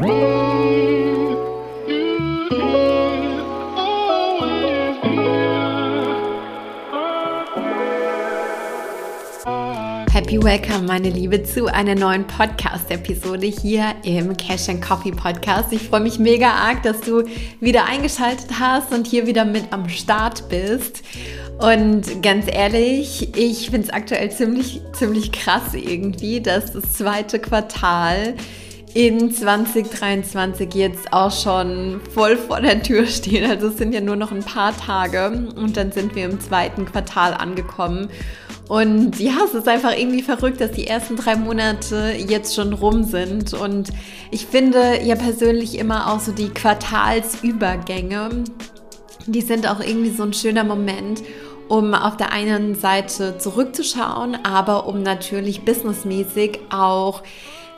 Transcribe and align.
Happy 0.00 0.06
Welcome, 10.40 10.86
meine 10.86 11.10
Liebe, 11.10 11.42
zu 11.42 11.66
einer 11.66 11.96
neuen 11.96 12.24
Podcast-Episode 12.28 13.48
hier 13.48 13.96
im 14.04 14.36
Cash 14.36 14.68
and 14.68 14.80
Coffee 14.80 15.10
Podcast. 15.10 15.72
Ich 15.72 15.82
freue 15.82 16.02
mich 16.02 16.20
mega 16.20 16.48
arg, 16.48 16.84
dass 16.84 17.00
du 17.00 17.24
wieder 17.58 17.84
eingeschaltet 17.86 18.60
hast 18.60 18.92
und 18.92 19.04
hier 19.04 19.26
wieder 19.26 19.44
mit 19.44 19.72
am 19.72 19.88
Start 19.88 20.48
bist. 20.48 21.02
Und 21.58 22.22
ganz 22.22 22.46
ehrlich, 22.46 23.36
ich 23.36 23.70
finde 23.70 23.88
es 23.88 23.92
aktuell 23.92 24.30
ziemlich, 24.30 24.80
ziemlich 24.92 25.32
krass 25.32 25.74
irgendwie, 25.74 26.40
dass 26.40 26.72
das 26.72 26.92
zweite 26.92 27.40
Quartal 27.40 28.36
in 28.94 29.32
2023 29.32 30.74
jetzt 30.74 31.12
auch 31.12 31.30
schon 31.30 32.00
voll 32.12 32.36
vor 32.36 32.60
der 32.60 32.82
Tür 32.82 33.06
steht. 33.06 33.48
Also 33.48 33.68
es 33.68 33.78
sind 33.78 33.92
ja 33.92 34.00
nur 34.00 34.16
noch 34.16 34.32
ein 34.32 34.42
paar 34.42 34.76
Tage 34.76 35.48
und 35.56 35.76
dann 35.76 35.92
sind 35.92 36.14
wir 36.14 36.24
im 36.24 36.40
zweiten 36.40 36.84
Quartal 36.84 37.34
angekommen. 37.34 38.08
Und 38.68 39.18
ja, 39.18 39.32
es 39.46 39.54
ist 39.54 39.66
einfach 39.66 39.96
irgendwie 39.96 40.22
verrückt, 40.22 40.60
dass 40.60 40.72
die 40.72 40.86
ersten 40.86 41.16
drei 41.16 41.36
Monate 41.36 42.14
jetzt 42.16 42.54
schon 42.54 42.74
rum 42.74 43.04
sind. 43.04 43.54
Und 43.54 43.90
ich 44.30 44.46
finde 44.46 45.02
ja 45.02 45.16
persönlich 45.16 45.78
immer 45.78 46.12
auch 46.12 46.20
so 46.20 46.32
die 46.32 46.50
Quartalsübergänge, 46.50 48.44
die 49.26 49.40
sind 49.42 49.68
auch 49.68 49.80
irgendwie 49.80 50.10
so 50.10 50.22
ein 50.22 50.32
schöner 50.32 50.64
Moment, 50.64 51.22
um 51.68 51.94
auf 51.94 52.16
der 52.16 52.32
einen 52.32 52.74
Seite 52.74 53.38
zurückzuschauen, 53.38 54.38
aber 54.44 54.86
um 54.86 55.02
natürlich 55.02 55.62
businessmäßig 55.62 56.60
auch 56.70 57.22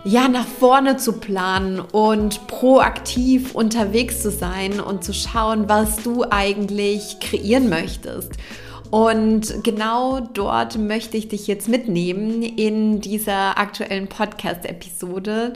ja, 0.04 0.28
nach 0.28 0.46
vorne 0.46 0.96
zu 0.96 1.14
planen 1.14 1.80
und 1.80 2.46
proaktiv 2.46 3.54
unterwegs 3.54 4.22
zu 4.22 4.30
sein 4.30 4.80
und 4.80 5.04
zu 5.04 5.12
schauen, 5.12 5.68
was 5.68 6.02
du 6.02 6.24
eigentlich 6.30 7.18
kreieren 7.20 7.68
möchtest. 7.68 8.32
Und 8.90 9.62
genau 9.62 10.18
dort 10.18 10.76
möchte 10.76 11.16
ich 11.16 11.28
dich 11.28 11.46
jetzt 11.46 11.68
mitnehmen 11.68 12.42
in 12.42 13.00
dieser 13.00 13.56
aktuellen 13.56 14.08
Podcast-Episode, 14.08 15.52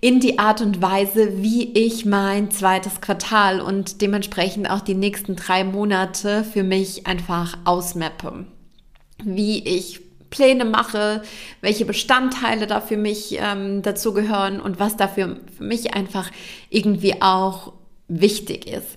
in 0.00 0.20
die 0.20 0.38
Art 0.38 0.62
und 0.62 0.80
Weise, 0.80 1.42
wie 1.42 1.70
ich 1.72 2.06
mein 2.06 2.50
zweites 2.50 3.02
Quartal 3.02 3.60
und 3.60 4.00
dementsprechend 4.00 4.70
auch 4.70 4.80
die 4.80 4.94
nächsten 4.94 5.36
drei 5.36 5.64
Monate 5.64 6.44
für 6.44 6.62
mich 6.62 7.06
einfach 7.06 7.58
ausmappe. 7.64 8.46
Wie 9.22 9.58
ich 9.66 10.07
Pläne 10.30 10.64
mache, 10.64 11.22
welche 11.60 11.84
Bestandteile 11.84 12.66
da 12.66 12.80
für 12.80 12.96
mich 12.96 13.38
ähm, 13.40 13.82
dazu 13.82 14.12
gehören 14.12 14.60
und 14.60 14.78
was 14.78 14.96
dafür 14.96 15.36
für 15.56 15.64
mich 15.64 15.94
einfach 15.94 16.30
irgendwie 16.70 17.22
auch 17.22 17.72
wichtig 18.08 18.66
ist. 18.66 18.96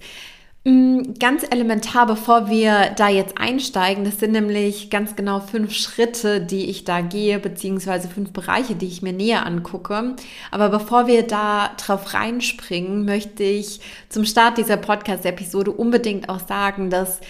Mm, 0.63 1.15
ganz 1.19 1.43
elementar, 1.49 2.05
bevor 2.05 2.47
wir 2.47 2.91
da 2.95 3.09
jetzt 3.09 3.39
einsteigen, 3.39 4.05
das 4.05 4.19
sind 4.19 4.31
nämlich 4.33 4.91
ganz 4.91 5.15
genau 5.15 5.39
fünf 5.39 5.73
Schritte, 5.73 6.39
die 6.39 6.69
ich 6.69 6.83
da 6.83 7.01
gehe, 7.01 7.39
beziehungsweise 7.39 8.07
fünf 8.07 8.31
Bereiche, 8.31 8.75
die 8.75 8.85
ich 8.85 9.01
mir 9.01 9.11
näher 9.11 9.47
angucke. 9.47 10.15
Aber 10.51 10.69
bevor 10.69 11.07
wir 11.07 11.23
da 11.23 11.71
drauf 11.77 12.13
reinspringen, 12.13 13.05
möchte 13.05 13.43
ich 13.43 13.79
zum 14.09 14.23
Start 14.23 14.59
dieser 14.59 14.77
Podcast-Episode 14.77 15.71
unbedingt 15.71 16.29
auch 16.29 16.47
sagen, 16.47 16.91
dass 16.91 17.21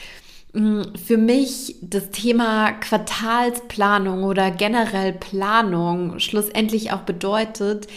für 0.54 1.18
mich 1.18 1.78
das 1.82 2.10
Thema 2.10 2.74
Quartalsplanung 2.74 4.24
oder 4.24 4.52
generell 4.52 5.14
Planung 5.14 6.20
schlussendlich 6.20 6.92
auch 6.92 7.02
bedeutet, 7.02 7.88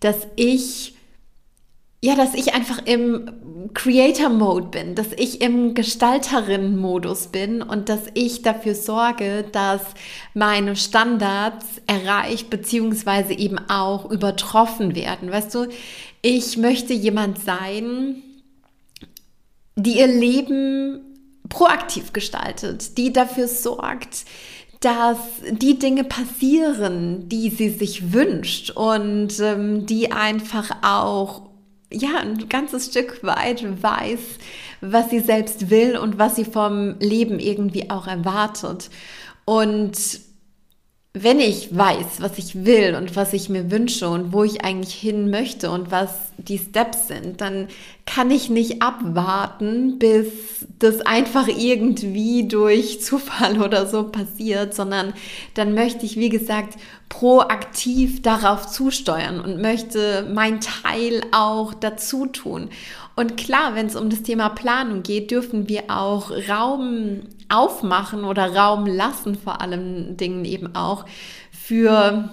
dass 0.00 0.28
ich 0.36 0.96
ja, 2.02 2.14
dass 2.14 2.34
ich 2.34 2.54
einfach 2.54 2.84
im 2.84 3.70
Creator-Mode 3.74 4.68
bin, 4.68 4.94
dass 4.94 5.08
ich 5.16 5.40
im 5.40 5.74
Gestalterin-Modus 5.74 7.28
bin 7.28 7.62
und 7.62 7.88
dass 7.88 8.02
ich 8.14 8.42
dafür 8.42 8.74
sorge, 8.76 9.44
dass 9.50 9.82
meine 10.34 10.76
Standards 10.76 11.66
erreicht 11.86 12.50
bzw. 12.50 13.34
eben 13.34 13.58
auch 13.68 14.08
übertroffen 14.10 14.94
werden. 14.94 15.32
Weißt 15.32 15.52
du, 15.54 15.66
ich 16.22 16.58
möchte 16.58 16.92
jemand 16.92 17.40
sein, 17.40 18.22
die 19.74 19.98
ihr 19.98 20.06
Leben 20.06 21.15
proaktiv 21.48 22.12
gestaltet, 22.12 22.98
die 22.98 23.12
dafür 23.12 23.48
sorgt, 23.48 24.24
dass 24.80 25.18
die 25.50 25.78
Dinge 25.78 26.04
passieren, 26.04 27.28
die 27.28 27.50
sie 27.50 27.70
sich 27.70 28.12
wünscht 28.12 28.70
und 28.70 29.38
ähm, 29.40 29.86
die 29.86 30.12
einfach 30.12 30.70
auch 30.82 31.42
ja, 31.92 32.18
ein 32.18 32.48
ganzes 32.48 32.86
Stück 32.86 33.22
weit 33.22 33.64
weiß, 33.82 34.20
was 34.80 35.10
sie 35.10 35.20
selbst 35.20 35.70
will 35.70 35.96
und 35.96 36.18
was 36.18 36.36
sie 36.36 36.44
vom 36.44 36.96
Leben 36.98 37.38
irgendwie 37.38 37.90
auch 37.90 38.06
erwartet. 38.06 38.90
Und 39.44 39.96
wenn 41.22 41.40
ich 41.40 41.74
weiß, 41.74 42.20
was 42.20 42.36
ich 42.36 42.66
will 42.66 42.94
und 42.94 43.16
was 43.16 43.32
ich 43.32 43.48
mir 43.48 43.70
wünsche 43.70 44.08
und 44.08 44.34
wo 44.34 44.44
ich 44.44 44.64
eigentlich 44.64 44.94
hin 44.94 45.30
möchte 45.30 45.70
und 45.70 45.90
was 45.90 46.10
die 46.36 46.58
Steps 46.58 47.08
sind, 47.08 47.40
dann 47.40 47.68
kann 48.04 48.30
ich 48.30 48.50
nicht 48.50 48.82
abwarten, 48.82 49.98
bis 49.98 50.26
das 50.78 51.00
einfach 51.00 51.48
irgendwie 51.48 52.46
durch 52.46 53.00
Zufall 53.00 53.62
oder 53.62 53.86
so 53.86 54.04
passiert, 54.04 54.74
sondern 54.74 55.14
dann 55.54 55.72
möchte 55.72 56.04
ich, 56.04 56.16
wie 56.16 56.28
gesagt, 56.28 56.78
proaktiv 57.08 58.20
darauf 58.20 58.66
zusteuern 58.66 59.40
und 59.40 59.62
möchte 59.62 60.28
mein 60.34 60.60
Teil 60.60 61.22
auch 61.32 61.72
dazu 61.72 62.26
tun. 62.26 62.68
Und 63.14 63.38
klar, 63.38 63.74
wenn 63.74 63.86
es 63.86 63.96
um 63.96 64.10
das 64.10 64.22
Thema 64.22 64.50
Planung 64.50 65.02
geht, 65.02 65.30
dürfen 65.30 65.70
wir 65.70 65.84
auch 65.88 66.30
Raum 66.48 67.22
aufmachen 67.48 68.24
oder 68.24 68.54
Raum 68.54 68.86
lassen, 68.86 69.36
vor 69.36 69.60
allem 69.60 70.16
Dingen 70.16 70.44
eben 70.44 70.74
auch 70.74 71.04
für 71.50 72.30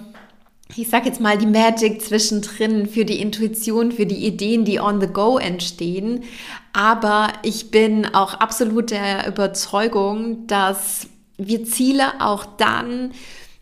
ich 0.76 0.88
sag 0.88 1.04
jetzt 1.06 1.20
mal, 1.20 1.38
die 1.38 1.46
Magic 1.46 2.00
zwischendrin, 2.00 2.86
für 2.86 3.04
die 3.04 3.20
Intuition, 3.20 3.92
für 3.92 4.06
die 4.06 4.26
Ideen, 4.26 4.64
die 4.64 4.80
on 4.80 5.00
the 5.00 5.06
go 5.06 5.38
entstehen. 5.38 6.24
Aber 6.72 7.28
ich 7.42 7.70
bin 7.70 8.14
auch 8.14 8.34
absolut 8.34 8.90
der 8.90 9.28
Überzeugung, 9.28 10.46
dass 10.46 11.06
wir 11.36 11.64
Ziele 11.64 12.20
auch 12.20 12.44
dann 12.56 13.12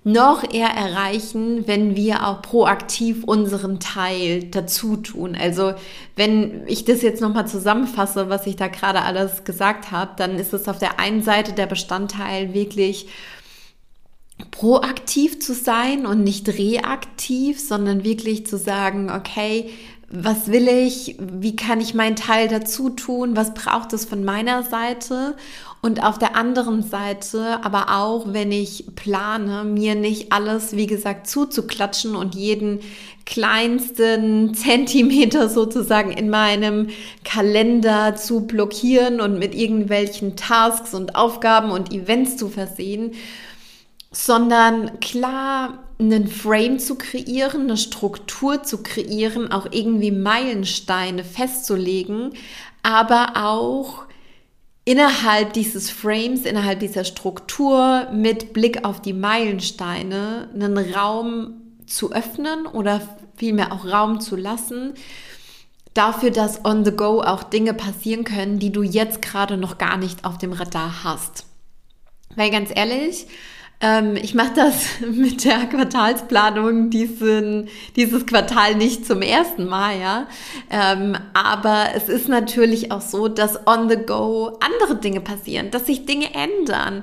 noch 0.04 0.52
eher 0.52 0.68
erreichen, 0.68 1.66
wenn 1.68 1.94
wir 1.94 2.26
auch 2.26 2.42
proaktiv 2.42 3.22
unseren 3.24 3.78
Teil 3.78 4.44
dazu 4.44 4.96
tun. 4.96 5.36
Also 5.40 5.74
wenn 6.16 6.66
ich 6.66 6.84
das 6.84 7.02
jetzt 7.02 7.20
nochmal 7.20 7.46
zusammenfasse, 7.46 8.28
was 8.28 8.46
ich 8.46 8.56
da 8.56 8.66
gerade 8.66 9.02
alles 9.02 9.44
gesagt 9.44 9.92
habe, 9.92 10.12
dann 10.16 10.36
ist 10.36 10.52
es 10.52 10.66
auf 10.66 10.78
der 10.78 10.98
einen 10.98 11.22
Seite 11.22 11.52
der 11.52 11.66
Bestandteil 11.66 12.52
wirklich 12.52 13.06
proaktiv 14.50 15.38
zu 15.38 15.54
sein 15.54 16.04
und 16.04 16.24
nicht 16.24 16.48
reaktiv, 16.48 17.60
sondern 17.60 18.02
wirklich 18.02 18.44
zu 18.46 18.58
sagen, 18.58 19.10
okay, 19.10 19.70
was 20.12 20.52
will 20.52 20.68
ich, 20.68 21.16
wie 21.18 21.56
kann 21.56 21.80
ich 21.80 21.94
meinen 21.94 22.16
Teil 22.16 22.46
dazu 22.46 22.90
tun, 22.90 23.34
was 23.34 23.54
braucht 23.54 23.94
es 23.94 24.04
von 24.04 24.24
meiner 24.24 24.62
Seite? 24.62 25.34
Und 25.80 26.04
auf 26.04 26.18
der 26.18 26.36
anderen 26.36 26.82
Seite 26.82 27.64
aber 27.64 27.96
auch, 27.96 28.26
wenn 28.32 28.52
ich 28.52 28.84
plane, 28.94 29.64
mir 29.64 29.94
nicht 29.94 30.30
alles, 30.30 30.76
wie 30.76 30.86
gesagt, 30.86 31.26
zuzuklatschen 31.26 32.14
und 32.14 32.34
jeden 32.34 32.80
kleinsten 33.24 34.54
Zentimeter 34.54 35.48
sozusagen 35.48 36.12
in 36.12 36.28
meinem 36.28 36.88
Kalender 37.24 38.14
zu 38.14 38.46
blockieren 38.46 39.20
und 39.20 39.38
mit 39.38 39.54
irgendwelchen 39.54 40.36
Tasks 40.36 40.92
und 40.92 41.16
Aufgaben 41.16 41.70
und 41.70 41.90
Events 41.90 42.36
zu 42.36 42.48
versehen, 42.48 43.12
sondern 44.12 45.00
klar 45.00 45.81
einen 45.98 46.26
Frame 46.26 46.78
zu 46.78 46.96
kreieren, 46.96 47.62
eine 47.62 47.76
Struktur 47.76 48.62
zu 48.62 48.82
kreieren, 48.82 49.50
auch 49.52 49.66
irgendwie 49.70 50.10
Meilensteine 50.10 51.24
festzulegen, 51.24 52.32
aber 52.82 53.32
auch 53.36 54.04
innerhalb 54.84 55.52
dieses 55.52 55.90
Frames, 55.90 56.44
innerhalb 56.44 56.80
dieser 56.80 57.04
Struktur 57.04 58.08
mit 58.12 58.52
Blick 58.52 58.84
auf 58.84 59.00
die 59.00 59.12
Meilensteine 59.12 60.48
einen 60.54 60.78
Raum 60.78 61.54
zu 61.86 62.12
öffnen 62.12 62.66
oder 62.66 63.00
vielmehr 63.36 63.72
auch 63.72 63.86
Raum 63.86 64.20
zu 64.20 64.36
lassen, 64.36 64.94
dafür, 65.94 66.30
dass 66.30 66.64
on 66.64 66.84
the 66.84 66.92
go 66.92 67.20
auch 67.20 67.42
Dinge 67.42 67.74
passieren 67.74 68.24
können, 68.24 68.58
die 68.58 68.72
du 68.72 68.82
jetzt 68.82 69.22
gerade 69.22 69.56
noch 69.56 69.78
gar 69.78 69.96
nicht 69.96 70.24
auf 70.24 70.38
dem 70.38 70.52
Radar 70.52 71.04
hast. 71.04 71.46
Weil 72.34 72.50
ganz 72.50 72.70
ehrlich, 72.74 73.26
ähm, 73.82 74.16
ich 74.16 74.34
mache 74.34 74.52
das 74.54 75.00
mit 75.00 75.44
der 75.44 75.66
Quartalsplanung 75.66 76.88
diesen, 76.88 77.68
dieses 77.96 78.24
Quartal 78.24 78.76
nicht 78.76 79.04
zum 79.04 79.20
ersten 79.20 79.66
Mal, 79.66 80.00
ja. 80.00 80.28
Ähm, 80.70 81.16
aber 81.34 81.88
es 81.94 82.08
ist 82.08 82.28
natürlich 82.28 82.92
auch 82.92 83.00
so, 83.00 83.26
dass 83.26 83.66
on 83.66 83.90
the 83.90 83.96
go 83.96 84.56
andere 84.60 84.96
Dinge 84.96 85.20
passieren, 85.20 85.72
dass 85.72 85.86
sich 85.86 86.06
Dinge 86.06 86.32
ändern. 86.32 87.02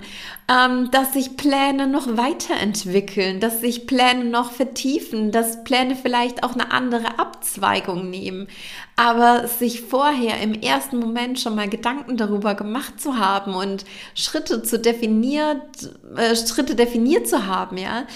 Ähm, 0.50 0.90
dass 0.90 1.14
sich 1.14 1.38
Pläne 1.38 1.86
noch 1.86 2.18
weiterentwickeln, 2.18 3.40
dass 3.40 3.62
sich 3.62 3.86
Pläne 3.86 4.26
noch 4.26 4.52
vertiefen, 4.52 5.32
dass 5.32 5.64
Pläne 5.64 5.96
vielleicht 5.96 6.44
auch 6.44 6.54
eine 6.54 6.72
andere 6.72 7.20
Abzweigung 7.20 8.10
nehmen. 8.10 8.48
Aber 8.96 9.48
sich 9.48 9.82
vorher 9.82 10.42
im 10.42 10.54
ersten 10.54 10.98
Moment 10.98 11.40
schon 11.40 11.56
mal 11.56 11.70
Gedanken 11.70 12.18
darüber 12.18 12.56
gemacht 12.56 13.00
zu 13.00 13.18
haben 13.18 13.54
und 13.54 13.86
Schritte 14.16 14.64
zu 14.64 14.80
definiert, 14.80 15.62
äh, 16.18 16.36
Schritte 16.36 16.74
definiert 16.74 17.28
zu 17.28 17.46
haben, 17.46 17.78
ja, 17.78 18.08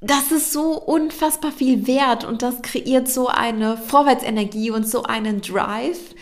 das 0.00 0.30
ist 0.30 0.52
so 0.52 0.78
unfassbar 0.78 1.50
viel 1.50 1.88
wert 1.88 2.22
und 2.22 2.42
das 2.42 2.62
kreiert 2.62 3.08
so 3.08 3.26
eine 3.26 3.76
Vorwärtsenergie 3.76 4.70
und 4.70 4.88
so 4.88 5.02
einen 5.02 5.40
Drive, 5.40 6.14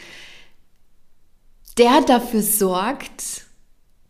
der 1.76 2.00
dafür 2.00 2.40
sorgt, 2.40 3.43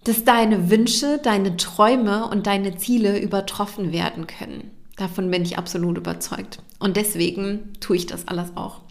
dass 0.04 0.24
deine 0.24 0.70
Wünsche, 0.70 1.18
deine 1.22 1.56
Träume 1.56 2.28
und 2.28 2.46
deine 2.46 2.76
Ziele 2.76 3.18
übertroffen 3.18 3.92
werden 3.92 4.26
können. 4.26 4.70
Davon 4.96 5.30
bin 5.30 5.42
ich 5.42 5.58
absolut 5.58 5.98
überzeugt. 5.98 6.58
Und 6.78 6.96
deswegen 6.96 7.72
tue 7.80 7.96
ich 7.96 8.06
das 8.06 8.28
alles 8.28 8.56
auch. 8.56 8.82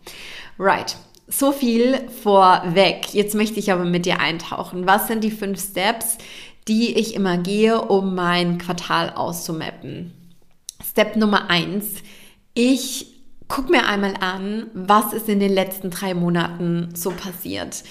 Right. 0.59 0.97
So 1.27 1.51
viel 1.51 2.09
vorweg. 2.09 3.13
Jetzt 3.13 3.35
möchte 3.35 3.59
ich 3.59 3.71
aber 3.71 3.85
mit 3.85 4.05
dir 4.05 4.19
eintauchen. 4.19 4.85
Was 4.85 5.07
sind 5.07 5.23
die 5.23 5.31
fünf 5.31 5.63
Steps, 5.63 6.17
die 6.67 6.97
ich 6.97 7.15
immer 7.15 7.37
gehe, 7.37 7.81
um 7.81 8.15
mein 8.15 8.57
Quartal 8.57 9.11
auszumappen? 9.11 10.13
Step 10.85 11.15
Nummer 11.15 11.49
eins. 11.49 11.85
Ich 12.53 13.13
guck 13.47 13.69
mir 13.69 13.85
einmal 13.85 14.15
an, 14.19 14.67
was 14.73 15.13
ist 15.13 15.29
in 15.29 15.39
den 15.39 15.53
letzten 15.53 15.89
drei 15.91 16.13
Monaten 16.13 16.89
so 16.95 17.11
passiert. 17.11 17.83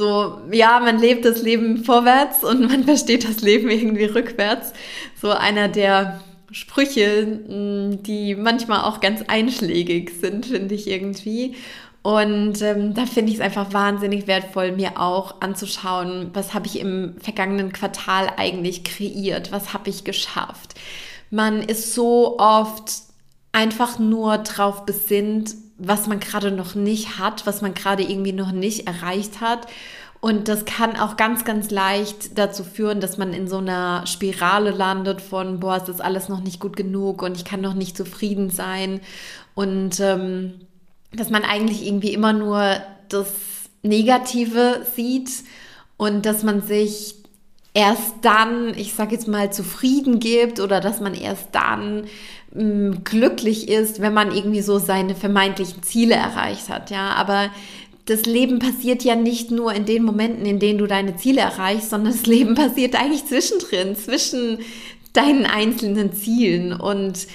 So, 0.00 0.38
ja, 0.50 0.80
man 0.80 0.98
lebt 0.98 1.26
das 1.26 1.42
Leben 1.42 1.84
vorwärts 1.84 2.42
und 2.42 2.62
man 2.62 2.84
versteht 2.86 3.28
das 3.28 3.42
Leben 3.42 3.68
irgendwie 3.68 4.06
rückwärts. 4.06 4.72
So 5.20 5.28
einer 5.28 5.68
der 5.68 6.22
Sprüche, 6.50 7.26
die 7.26 8.34
manchmal 8.34 8.84
auch 8.84 9.00
ganz 9.00 9.22
einschlägig 9.28 10.12
sind, 10.18 10.46
finde 10.46 10.74
ich 10.74 10.88
irgendwie. 10.88 11.54
Und 12.00 12.62
ähm, 12.62 12.94
da 12.94 13.04
finde 13.04 13.30
ich 13.30 13.40
es 13.40 13.44
einfach 13.44 13.74
wahnsinnig 13.74 14.26
wertvoll, 14.26 14.72
mir 14.72 14.98
auch 14.98 15.42
anzuschauen, 15.42 16.30
was 16.32 16.54
habe 16.54 16.66
ich 16.66 16.80
im 16.80 17.16
vergangenen 17.20 17.70
Quartal 17.70 18.30
eigentlich 18.38 18.84
kreiert, 18.84 19.52
was 19.52 19.74
habe 19.74 19.90
ich 19.90 20.04
geschafft. 20.04 20.76
Man 21.28 21.62
ist 21.62 21.92
so 21.92 22.38
oft 22.38 22.90
einfach 23.52 23.98
nur 23.98 24.38
drauf 24.38 24.86
besinnt, 24.86 25.54
was 25.80 26.06
man 26.06 26.20
gerade 26.20 26.50
noch 26.50 26.74
nicht 26.74 27.18
hat, 27.18 27.46
was 27.46 27.62
man 27.62 27.74
gerade 27.74 28.02
irgendwie 28.02 28.32
noch 28.32 28.52
nicht 28.52 28.86
erreicht 28.86 29.40
hat. 29.40 29.66
Und 30.20 30.48
das 30.48 30.66
kann 30.66 30.96
auch 30.96 31.16
ganz, 31.16 31.44
ganz 31.44 31.70
leicht 31.70 32.36
dazu 32.36 32.62
führen, 32.62 33.00
dass 33.00 33.16
man 33.16 33.32
in 33.32 33.48
so 33.48 33.56
einer 33.56 34.06
Spirale 34.06 34.70
landet 34.70 35.22
von, 35.22 35.60
boah, 35.60 35.76
es 35.76 35.88
ist 35.88 36.02
alles 36.02 36.28
noch 36.28 36.40
nicht 36.40 36.60
gut 36.60 36.76
genug 36.76 37.22
und 37.22 37.36
ich 37.36 37.46
kann 37.46 37.62
noch 37.62 37.72
nicht 37.72 37.96
zufrieden 37.96 38.50
sein. 38.50 39.00
Und 39.54 39.98
ähm, 40.00 40.60
dass 41.12 41.30
man 41.30 41.44
eigentlich 41.44 41.86
irgendwie 41.86 42.12
immer 42.12 42.34
nur 42.34 42.76
das 43.08 43.32
Negative 43.82 44.84
sieht 44.94 45.30
und 45.96 46.26
dass 46.26 46.42
man 46.42 46.60
sich 46.60 47.14
erst 47.72 48.16
dann, 48.22 48.74
ich 48.76 48.94
sage 48.94 49.14
jetzt 49.14 49.28
mal, 49.28 49.52
zufrieden 49.52 50.18
gibt 50.18 50.60
oder 50.60 50.80
dass 50.80 51.00
man 51.00 51.14
erst 51.14 51.48
dann 51.52 52.04
glücklich 52.52 53.68
ist, 53.68 54.00
wenn 54.00 54.12
man 54.12 54.32
irgendwie 54.34 54.62
so 54.62 54.78
seine 54.78 55.14
vermeintlichen 55.14 55.82
Ziele 55.82 56.14
erreicht 56.14 56.68
hat. 56.68 56.90
Ja, 56.90 57.10
aber 57.10 57.50
das 58.06 58.24
Leben 58.24 58.58
passiert 58.58 59.04
ja 59.04 59.14
nicht 59.14 59.52
nur 59.52 59.72
in 59.72 59.84
den 59.84 60.02
Momenten, 60.02 60.44
in 60.44 60.58
denen 60.58 60.78
du 60.78 60.86
deine 60.86 61.16
Ziele 61.16 61.42
erreichst, 61.42 61.90
sondern 61.90 62.12
das 62.12 62.26
Leben 62.26 62.54
passiert 62.56 63.00
eigentlich 63.00 63.26
zwischendrin, 63.26 63.94
zwischen 63.94 64.58
deinen 65.12 65.46
einzelnen 65.46 66.12
Zielen 66.12 66.72
und 66.72 67.26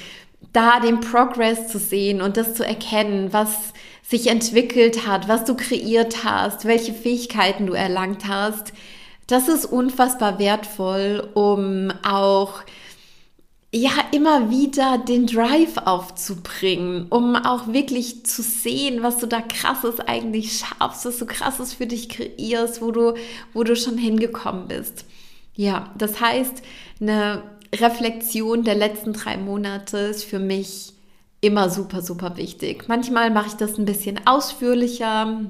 da 0.52 0.80
den 0.80 1.00
Progress 1.02 1.68
zu 1.68 1.80
sehen 1.80 2.22
und 2.22 2.38
das 2.38 2.54
zu 2.54 2.66
erkennen, 2.66 3.32
was 3.32 3.74
sich 4.04 4.28
entwickelt 4.28 5.08
hat, 5.08 5.28
was 5.28 5.46
du 5.46 5.56
kreiert 5.56 6.24
hast, 6.24 6.66
welche 6.66 6.94
Fähigkeiten 6.94 7.66
du 7.66 7.74
erlangt 7.74 8.28
hast, 8.28 8.72
das 9.28 9.48
ist 9.48 9.66
unfassbar 9.66 10.40
wertvoll, 10.40 11.28
um 11.34 11.92
auch 12.04 12.62
ja 13.76 13.92
immer 14.14 14.50
wieder 14.50 14.98
den 14.98 15.28
Drive 15.28 15.76
aufzubringen, 15.78 17.08
um 17.10 17.36
auch 17.36 17.68
wirklich 17.68 18.26
zu 18.26 18.42
sehen, 18.42 19.04
was 19.04 19.18
du 19.18 19.28
da 19.28 19.42
krasses 19.42 20.00
eigentlich 20.00 20.58
schaffst, 20.58 21.06
was 21.06 21.18
du 21.18 21.26
krasses 21.26 21.74
für 21.74 21.86
dich 21.86 22.08
kreierst, 22.08 22.82
wo 22.82 22.92
du 22.92 23.16
wo 23.54 23.64
du 23.64 23.76
schon 23.76 23.98
hingekommen 23.98 24.70
bist. 24.70 25.06
Ja, 25.56 25.94
das 25.98 26.22
heißt, 26.22 26.62
eine 27.02 27.44
Reflexion 27.74 28.64
der 28.64 28.76
letzten 28.76 29.12
drei 29.12 29.36
Monate 29.36 29.98
ist 29.98 30.24
für 30.24 30.40
mich 30.40 30.94
immer 31.42 31.70
super, 31.70 32.02
super 32.02 32.38
wichtig. 32.38 32.86
Manchmal 32.88 33.30
mache 33.30 33.48
ich 33.48 33.54
das 33.56 33.78
ein 33.78 33.86
bisschen 33.86 34.26
ausführlicher, 34.26 35.42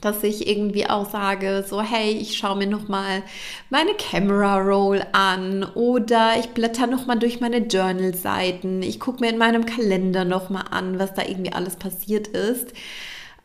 dass 0.00 0.22
ich 0.22 0.46
irgendwie 0.48 0.88
auch 0.88 1.08
sage, 1.10 1.64
so 1.68 1.80
hey, 1.80 2.12
ich 2.12 2.36
schaue 2.36 2.56
mir 2.56 2.66
noch 2.66 2.88
mal 2.88 3.22
meine 3.70 3.94
Camera 3.94 4.58
Roll 4.58 5.02
an 5.12 5.64
oder 5.74 6.38
ich 6.38 6.48
blätter 6.50 6.86
noch 6.86 7.06
mal 7.06 7.16
durch 7.16 7.40
meine 7.40 7.58
Journal 7.58 8.14
Seiten. 8.14 8.82
Ich 8.82 9.00
gucke 9.00 9.20
mir 9.20 9.30
in 9.30 9.38
meinem 9.38 9.66
Kalender 9.66 10.24
noch 10.24 10.50
mal 10.50 10.64
an, 10.70 10.98
was 10.98 11.14
da 11.14 11.22
irgendwie 11.22 11.52
alles 11.52 11.76
passiert 11.76 12.28
ist. 12.28 12.72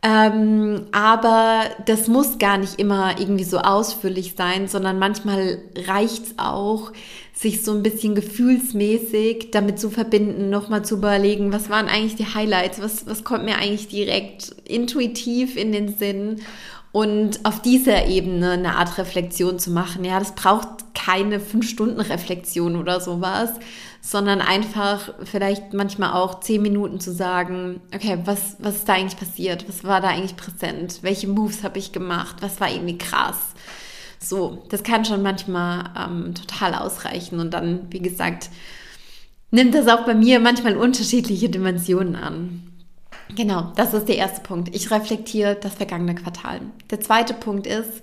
Ähm, 0.03 0.88
aber 0.92 1.65
das 1.86 2.07
muss 2.07 2.39
gar 2.39 2.57
nicht 2.57 2.80
immer 2.80 3.19
irgendwie 3.19 3.44
so 3.44 3.59
ausführlich 3.59 4.33
sein, 4.36 4.68
sondern 4.68 4.98
manchmal 4.98 5.59
reicht 5.88 6.25
es 6.25 6.33
auch, 6.38 6.92
sich 7.33 7.63
so 7.63 7.71
ein 7.71 7.83
bisschen 7.83 8.15
gefühlsmäßig 8.15 9.51
damit 9.51 9.80
zu 9.80 9.89
verbinden, 9.92 10.50
nochmal 10.50 10.83
zu 10.83 10.95
überlegen, 10.98 11.53
was 11.53 11.69
waren 11.69 11.88
eigentlich 11.88 12.15
die 12.15 12.33
Highlights, 12.33 12.81
was, 12.81 13.06
was 13.07 13.24
kommt 13.24 13.45
mir 13.45 13.57
eigentlich 13.57 13.88
direkt 13.89 14.56
intuitiv 14.65 15.56
in 15.56 15.71
den 15.71 15.95
Sinn 15.95 16.42
und 16.91 17.45
auf 17.45 17.61
dieser 17.61 18.07
Ebene 18.07 18.51
eine 18.51 18.75
Art 18.75 18.97
Reflexion 18.97 19.59
zu 19.59 19.71
machen. 19.71 20.03
Ja, 20.03 20.19
das 20.19 20.35
braucht 20.35 20.93
keine 20.93 21.39
fünf 21.39 21.69
Stunden 21.69 22.01
Reflexion 22.01 22.75
oder 22.75 22.99
sowas, 22.99 23.51
sondern 24.01 24.41
einfach 24.41 25.13
vielleicht 25.23 25.73
manchmal 25.73 26.13
auch 26.13 26.41
zehn 26.41 26.61
Minuten 26.61 26.99
zu 26.99 27.13
sagen, 27.13 27.79
okay, 27.95 28.19
was, 28.25 28.57
was 28.59 28.77
ist 28.77 28.89
da 28.89 28.93
eigentlich 28.93 29.17
passiert? 29.17 29.67
Was 29.69 29.83
war 29.83 30.01
da 30.01 30.09
eigentlich 30.09 30.35
präsent? 30.35 30.99
Welche 31.01 31.27
Moves 31.27 31.63
habe 31.63 31.79
ich 31.79 31.91
gemacht? 31.91 32.38
Was 32.41 32.59
war 32.59 32.69
irgendwie 32.69 32.97
krass? 32.97 33.38
So, 34.19 34.63
das 34.69 34.83
kann 34.83 35.05
schon 35.05 35.23
manchmal 35.23 35.91
ähm, 35.97 36.35
total 36.35 36.75
ausreichen 36.75 37.39
und 37.39 37.53
dann, 37.53 37.88
wie 37.89 38.01
gesagt, 38.01 38.49
nimmt 39.49 39.73
das 39.73 39.88
auch 39.88 40.05
bei 40.05 40.13
mir 40.13 40.39
manchmal 40.39 40.77
unterschiedliche 40.77 41.49
Dimensionen 41.49 42.15
an. 42.15 42.70
Genau, 43.36 43.72
das 43.75 43.94
ist 43.94 44.07
der 44.10 44.18
erste 44.18 44.42
Punkt. 44.42 44.75
Ich 44.75 44.92
reflektiere 44.92 45.56
das 45.56 45.75
vergangene 45.75 46.16
Quartal. 46.16 46.62
Der 46.89 47.00
zweite 47.00 47.34
Punkt 47.34 47.65
ist, 47.65 48.01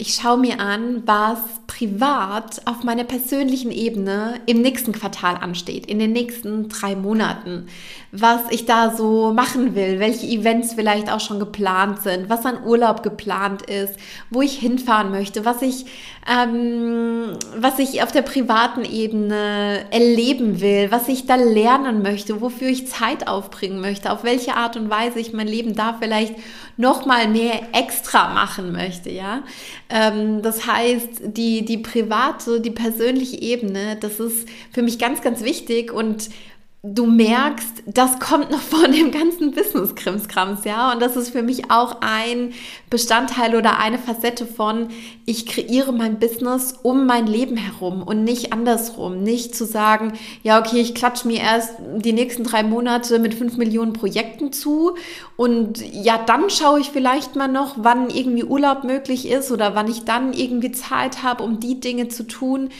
ich 0.00 0.14
schaue 0.14 0.38
mir 0.38 0.60
an, 0.60 1.02
was 1.04 1.38
privat 1.66 2.62
auf 2.64 2.82
meiner 2.84 3.04
persönlichen 3.04 3.70
Ebene 3.70 4.40
im 4.46 4.62
nächsten 4.62 4.92
Quartal 4.92 5.36
ansteht, 5.36 5.86
in 5.86 5.98
den 5.98 6.12
nächsten 6.12 6.68
drei 6.68 6.96
Monaten, 6.96 7.68
was 8.10 8.40
ich 8.50 8.64
da 8.64 8.96
so 8.96 9.32
machen 9.32 9.74
will, 9.74 10.00
welche 10.00 10.26
Events 10.26 10.74
vielleicht 10.74 11.12
auch 11.12 11.20
schon 11.20 11.38
geplant 11.38 12.00
sind, 12.00 12.28
was 12.28 12.44
an 12.44 12.64
Urlaub 12.64 13.02
geplant 13.02 13.62
ist, 13.62 13.94
wo 14.30 14.42
ich 14.42 14.58
hinfahren 14.58 15.10
möchte, 15.10 15.44
was 15.44 15.62
ich, 15.62 15.86
ähm, 16.28 17.36
was 17.56 17.78
ich 17.78 18.02
auf 18.02 18.10
der 18.10 18.22
privaten 18.22 18.84
Ebene 18.84 19.84
erleben 19.90 20.60
will, 20.60 20.90
was 20.90 21.08
ich 21.08 21.26
da 21.26 21.36
lernen 21.36 22.02
möchte, 22.02 22.40
wofür 22.40 22.68
ich 22.68 22.88
Zeit 22.88 23.28
aufbringen 23.28 23.80
möchte, 23.80 24.10
auf 24.10 24.24
welche 24.24 24.54
Art 24.56 24.76
und 24.76 24.90
Weise 24.90 25.20
ich 25.20 25.32
mein 25.32 25.46
Leben 25.46 25.74
da 25.74 25.96
vielleicht 26.00 26.34
noch 26.80 27.06
mal 27.06 27.28
mehr 27.28 27.68
extra 27.72 28.32
machen 28.32 28.72
möchte, 28.72 29.10
ja. 29.10 29.42
Ähm, 29.88 30.42
das 30.42 30.66
heißt, 30.66 31.36
die, 31.36 31.64
die 31.64 31.78
private, 31.78 32.60
die 32.60 32.70
persönliche 32.70 33.40
Ebene, 33.40 33.96
das 34.00 34.18
ist 34.18 34.48
für 34.72 34.82
mich 34.82 34.98
ganz, 34.98 35.20
ganz 35.20 35.42
wichtig 35.42 35.92
und 35.92 36.30
du 36.82 37.04
merkst, 37.04 37.82
das 37.86 38.18
kommt 38.20 38.50
noch 38.50 38.60
von 38.60 38.90
dem 38.90 39.10
ganzen 39.10 39.50
Business-Krimskrams, 39.50 40.64
ja. 40.64 40.92
Und 40.92 41.02
das 41.02 41.14
ist 41.14 41.28
für 41.28 41.42
mich 41.42 41.70
auch 41.70 41.98
ein 42.00 42.54
Bestandteil 42.88 43.54
oder 43.54 43.78
eine 43.78 43.98
Facette 43.98 44.46
von, 44.46 44.88
ich 45.26 45.44
kreiere 45.44 45.92
mein 45.92 46.18
Business 46.18 46.78
um 46.82 47.04
mein 47.04 47.26
Leben 47.26 47.58
herum 47.58 48.02
und 48.02 48.24
nicht 48.24 48.54
andersrum. 48.54 49.22
Nicht 49.22 49.54
zu 49.54 49.66
sagen, 49.66 50.14
ja, 50.42 50.58
okay, 50.58 50.80
ich 50.80 50.94
klatsche 50.94 51.28
mir 51.28 51.40
erst 51.40 51.74
die 51.96 52.14
nächsten 52.14 52.44
drei 52.44 52.62
Monate 52.62 53.18
mit 53.18 53.34
fünf 53.34 53.58
Millionen 53.58 53.92
Projekten 53.92 54.50
zu 54.50 54.94
und 55.36 55.82
ja, 55.92 56.16
dann 56.16 56.48
schaue 56.48 56.80
ich 56.80 56.90
vielleicht 56.90 57.36
mal 57.36 57.48
noch, 57.48 57.74
wann 57.76 58.08
irgendwie 58.08 58.44
Urlaub 58.44 58.84
möglich 58.84 59.28
ist 59.28 59.52
oder 59.52 59.74
wann 59.74 59.90
ich 59.90 60.04
dann 60.04 60.32
irgendwie 60.32 60.72
Zeit 60.72 61.22
habe, 61.22 61.44
um 61.44 61.60
die 61.60 61.78
Dinge 61.78 62.08
zu 62.08 62.26
tun 62.26 62.70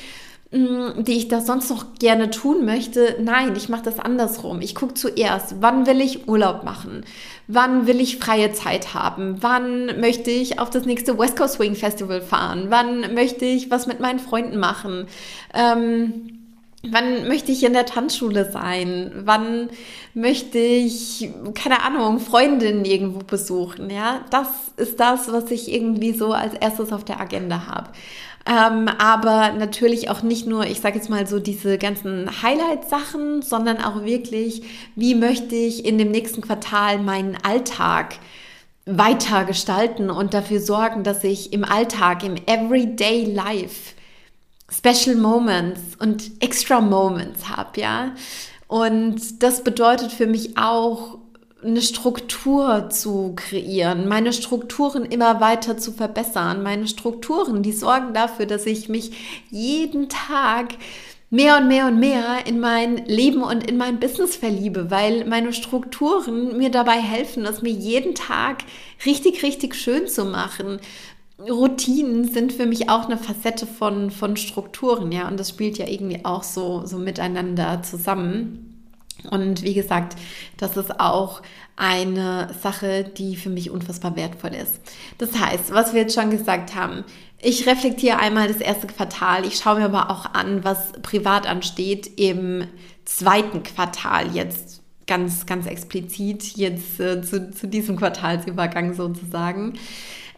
die 0.53 1.17
ich 1.17 1.29
da 1.29 1.41
sonst 1.41 1.71
noch 1.71 1.95
gerne 2.01 2.31
tun 2.31 2.65
möchte. 2.65 3.17
Nein, 3.21 3.55
ich 3.57 3.69
mache 3.69 3.85
das 3.85 4.01
andersrum. 4.01 4.61
Ich 4.61 4.75
gucke 4.75 4.95
zuerst, 4.95 5.57
wann 5.61 5.87
will 5.87 6.01
ich 6.01 6.27
Urlaub 6.27 6.65
machen? 6.65 7.05
Wann 7.47 7.87
will 7.87 8.01
ich 8.01 8.19
freie 8.19 8.53
Zeit 8.53 8.93
haben? 8.93 9.37
Wann 9.43 10.01
möchte 10.01 10.33
ich 10.33 10.59
auf 10.59 10.69
das 10.69 10.87
nächste 10.87 11.17
West 11.19 11.37
Coast 11.37 11.55
Swing 11.55 11.77
Festival 11.77 12.21
fahren? 12.21 12.67
Wann 12.69 13.15
möchte 13.15 13.45
ich 13.45 13.71
was 13.71 13.87
mit 13.87 14.01
meinen 14.01 14.19
Freunden 14.19 14.59
machen? 14.59 15.07
Ähm, 15.55 16.41
Wann 16.83 17.29
möchte 17.29 17.53
ich 17.53 17.63
in 17.63 17.75
der 17.75 17.85
Tanzschule 17.85 18.51
sein? 18.51 19.13
Wann 19.25 19.69
möchte 20.15 20.59
ich, 20.59 21.31
keine 21.55 21.83
Ahnung, 21.83 22.21
Freundinnen 22.21 22.87
irgendwo 22.87 23.19
besuchen? 23.19 23.91
Ja, 23.91 24.25
das 24.31 24.49
ist 24.79 24.99
das, 24.99 25.31
was 25.31 25.51
ich 25.51 25.71
irgendwie 25.71 26.13
so 26.13 26.33
als 26.33 26.55
erstes 26.55 26.91
auf 26.91 27.05
der 27.05 27.21
Agenda 27.21 27.67
habe. 27.67 27.91
Ähm, 28.47 28.89
aber 28.99 29.53
natürlich 29.53 30.09
auch 30.09 30.23
nicht 30.23 30.47
nur, 30.47 30.65
ich 30.67 30.81
sage 30.81 30.97
jetzt 30.97 31.11
mal 31.11 31.27
so 31.27 31.39
diese 31.39 31.77
ganzen 31.79 32.43
Highlight-Sachen, 32.43 33.43
sondern 33.43 33.79
auch 33.79 34.05
wirklich, 34.05 34.63
wie 34.97 35.15
möchte 35.15 35.55
ich 35.55 35.85
in 35.85 35.99
dem 35.99 36.11
nächsten 36.11 36.41
Quartal 36.41 36.99
meinen 36.99 37.37
Alltag 37.43 38.15
weiter 38.87 39.45
gestalten 39.45 40.11
und 40.11 40.35
dafür 40.35 40.61
sorgen, 40.61 41.05
dass 41.05 41.23
ich 41.23 41.53
im 41.53 41.65
Alltag, 41.65 42.25
im 42.25 42.37
Everyday 42.47 43.25
Life 43.25 43.95
Special 44.73 45.17
Moments 45.17 45.97
und 45.99 46.31
Extra 46.41 46.81
Moments 46.81 47.49
habe, 47.49 47.81
ja. 47.81 48.15
Und 48.69 49.43
das 49.43 49.65
bedeutet 49.65 50.13
für 50.13 50.27
mich 50.27 50.57
auch, 50.57 51.19
eine 51.63 51.83
Struktur 51.83 52.89
zu 52.91 53.35
kreieren, 53.37 54.09
meine 54.09 54.33
Strukturen 54.33 55.05
immer 55.05 55.41
weiter 55.41 55.77
zu 55.77 55.93
verbessern. 55.93 56.63
Meine 56.63 56.89
Strukturen, 56.89 57.63
die 57.63 57.73
sorgen 57.73 58.15
dafür, 58.15 58.47
dass 58.47 58.67
ich 58.67 58.89
mich 58.89 59.45
jeden 59.51 60.09
Tag 60.09 60.75
mehr 61.31 61.59
und 61.59 61.69
mehr 61.69 61.87
und 61.87 62.01
mehr 62.01 62.47
in 62.47 62.59
mein 62.61 63.05
Leben 63.07 63.43
und 63.43 63.71
in 63.71 63.77
mein 63.77 64.01
Business 64.01 64.37
verliebe, 64.37 64.91
weil 64.91 65.25
meine 65.27 65.53
Strukturen 65.53 66.57
mir 66.57 66.71
dabei 66.71 67.01
helfen, 67.01 67.45
es 67.45 67.63
mir 67.63 67.71
jeden 67.71 68.15
Tag 68.15 68.65
richtig, 69.07 69.43
richtig 69.43 69.75
schön 69.77 70.09
zu 70.09 70.25
machen. 70.25 70.81
Routinen 71.39 72.29
sind 72.29 72.53
für 72.53 72.67
mich 72.67 72.91
auch 72.91 73.07
eine 73.07 73.17
Facette 73.17 73.67
von, 73.67 74.11
von 74.11 74.37
Strukturen, 74.37 75.13
ja, 75.13 75.29
und 75.29 75.39
das 75.39 75.51
spielt 75.51 75.79
ja 75.79 75.87
irgendwie 75.87 76.25
auch 76.25 76.43
so, 76.43 76.85
so 76.85 76.99
miteinander 76.99 77.83
zusammen. 77.83 78.70
Und 79.29 79.63
wie 79.63 79.75
gesagt, 79.75 80.17
das 80.57 80.77
ist 80.77 81.01
auch 81.01 81.43
eine 81.77 82.55
Sache, 82.63 83.05
die 83.05 83.37
für 83.37 83.51
mich 83.51 83.71
unfassbar 83.71 84.17
wertvoll 84.17 84.55
ist. 84.55 84.81
Das 85.19 85.39
heißt, 85.39 85.73
was 85.73 85.93
wir 85.93 86.03
jetzt 86.03 86.15
schon 86.15 86.31
gesagt 86.31 86.75
haben, 86.75 87.05
ich 87.43 87.67
reflektiere 87.67 88.19
einmal 88.19 88.49
das 88.49 88.59
erste 88.59 88.87
Quartal. 88.87 89.47
Ich 89.47 89.57
schaue 89.57 89.79
mir 89.79 89.87
aber 89.87 90.11
auch 90.11 90.35
an, 90.35 90.63
was 90.63 90.93
privat 91.03 91.47
ansteht 91.47 92.19
im 92.19 92.65
zweiten 93.05 93.63
Quartal 93.63 94.35
jetzt 94.35 94.83
ganz, 95.07 95.47
ganz 95.47 95.67
explizit 95.67 96.57
jetzt 96.57 97.01
äh, 97.01 97.21
zu, 97.23 97.51
zu 97.51 97.67
diesem 97.67 97.97
Quartalsübergang 97.97 98.95
sozusagen 98.95 99.75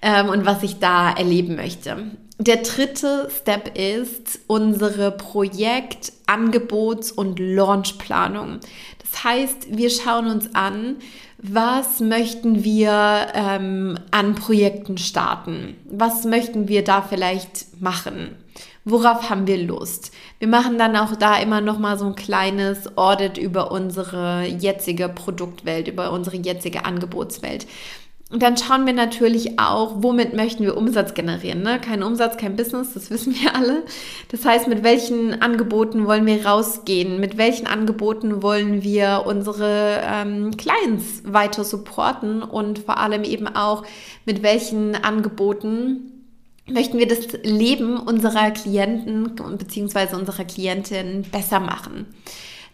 ähm, 0.01 0.29
und 0.29 0.47
was 0.47 0.62
ich 0.62 0.79
da 0.79 1.12
erleben 1.12 1.57
möchte. 1.57 2.12
Der 2.39 2.57
dritte 2.59 3.29
Step 3.31 3.77
ist 3.79 4.41
unsere 4.47 5.12
Projekt-, 5.12 6.12
Angebots- 6.27 7.12
und 7.12 7.39
Launchplanung. 7.39 8.61
Das 8.99 9.25
heißt, 9.25 9.77
wir 9.77 9.91
schauen 9.91 10.27
uns 10.27 10.55
an, 10.55 10.97
was 11.39 12.01
möchten 12.01 12.65
wir 12.65 13.29
ähm, 13.35 13.99
an 14.12 14.35
Projekten 14.35 14.97
starten? 14.97 15.77
Was 15.85 16.25
möchten 16.25 16.69
wir 16.69 16.85
da 16.85 17.03
vielleicht 17.03 17.81
machen? 17.81 18.37
Worauf 18.85 19.31
haben 19.31 19.47
wir 19.47 19.59
Lust? 19.59 20.12
Wir 20.41 20.49
machen 20.49 20.79
dann 20.79 20.97
auch 20.97 21.15
da 21.15 21.39
immer 21.39 21.61
noch 21.61 21.79
mal 21.79 21.99
so 21.99 22.07
ein 22.07 22.17
kleines 22.17 22.97
Audit 22.97 23.39
über 23.39 23.71
unsere 23.71 24.45
jetzige 24.47 25.09
Produktwelt, 25.09 25.87
über 25.87 26.11
unsere 26.11 26.37
jetzige 26.37 26.85
Angebotswelt. 26.85 27.67
Und 28.33 28.43
dann 28.43 28.57
schauen 28.57 28.87
wir 28.87 28.95
natürlich 28.95 29.59
auch, 29.59 29.97
womit 29.99 30.33
möchten 30.33 30.65
wir 30.65 30.79
Umsatz 30.79 31.12
generieren. 31.12 31.62
Ne? 31.62 31.79
Kein 31.79 32.03
Umsatz, 32.03 32.39
kein 32.39 32.57
Business, 32.57 32.95
das 32.95 33.11
wissen 33.11 33.35
wir 33.35 33.55
alle. 33.55 33.83
Das 34.31 34.47
heißt, 34.47 34.69
mit 34.69 34.83
welchen 34.83 35.43
Angeboten 35.43 36.07
wollen 36.07 36.25
wir 36.25 36.47
rausgehen? 36.47 37.21
Mit 37.21 37.37
welchen 37.37 37.67
Angeboten 37.67 38.43
wollen 38.43 38.83
wir 38.83 39.25
unsere 39.27 40.01
ähm, 40.03 40.57
Clients 40.57 41.23
weiter 41.27 41.62
supporten? 41.62 42.43
Und 42.43 42.79
vor 42.79 42.97
allem 42.97 43.25
eben 43.25 43.49
auch, 43.49 43.85
mit 44.25 44.43
welchen 44.43 44.95
Angeboten 44.95 46.12
möchten 46.67 46.99
wir 46.99 47.09
das 47.09 47.29
Leben 47.43 47.99
unserer 47.99 48.51
Klienten 48.53 49.35
bzw. 49.35 50.17
unserer 50.17 50.45
Klientin 50.45 51.23
besser 51.31 51.61
machen. 51.61 52.07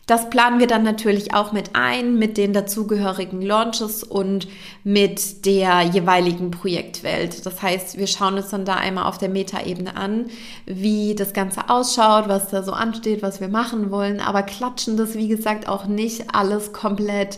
Das 0.08 0.30
planen 0.30 0.58
wir 0.58 0.66
dann 0.66 0.84
natürlich 0.84 1.34
auch 1.34 1.52
mit 1.52 1.76
ein, 1.76 2.18
mit 2.18 2.38
den 2.38 2.54
dazugehörigen 2.54 3.42
Launches 3.42 4.02
und 4.02 4.48
mit 4.82 5.44
der 5.44 5.82
jeweiligen 5.82 6.50
Projektwelt. 6.50 7.44
Das 7.44 7.60
heißt, 7.60 7.98
wir 7.98 8.06
schauen 8.06 8.36
uns 8.36 8.48
dann 8.48 8.64
da 8.64 8.76
einmal 8.76 9.04
auf 9.04 9.18
der 9.18 9.28
Metaebene 9.28 9.98
an, 9.98 10.30
wie 10.64 11.14
das 11.14 11.34
Ganze 11.34 11.68
ausschaut, 11.68 12.26
was 12.26 12.48
da 12.48 12.62
so 12.62 12.72
ansteht, 12.72 13.20
was 13.20 13.42
wir 13.42 13.48
machen 13.48 13.90
wollen, 13.90 14.20
aber 14.20 14.42
klatschen 14.44 14.96
das, 14.96 15.14
wie 15.14 15.28
gesagt, 15.28 15.68
auch 15.68 15.84
nicht 15.84 16.34
alles 16.34 16.72
komplett 16.72 17.36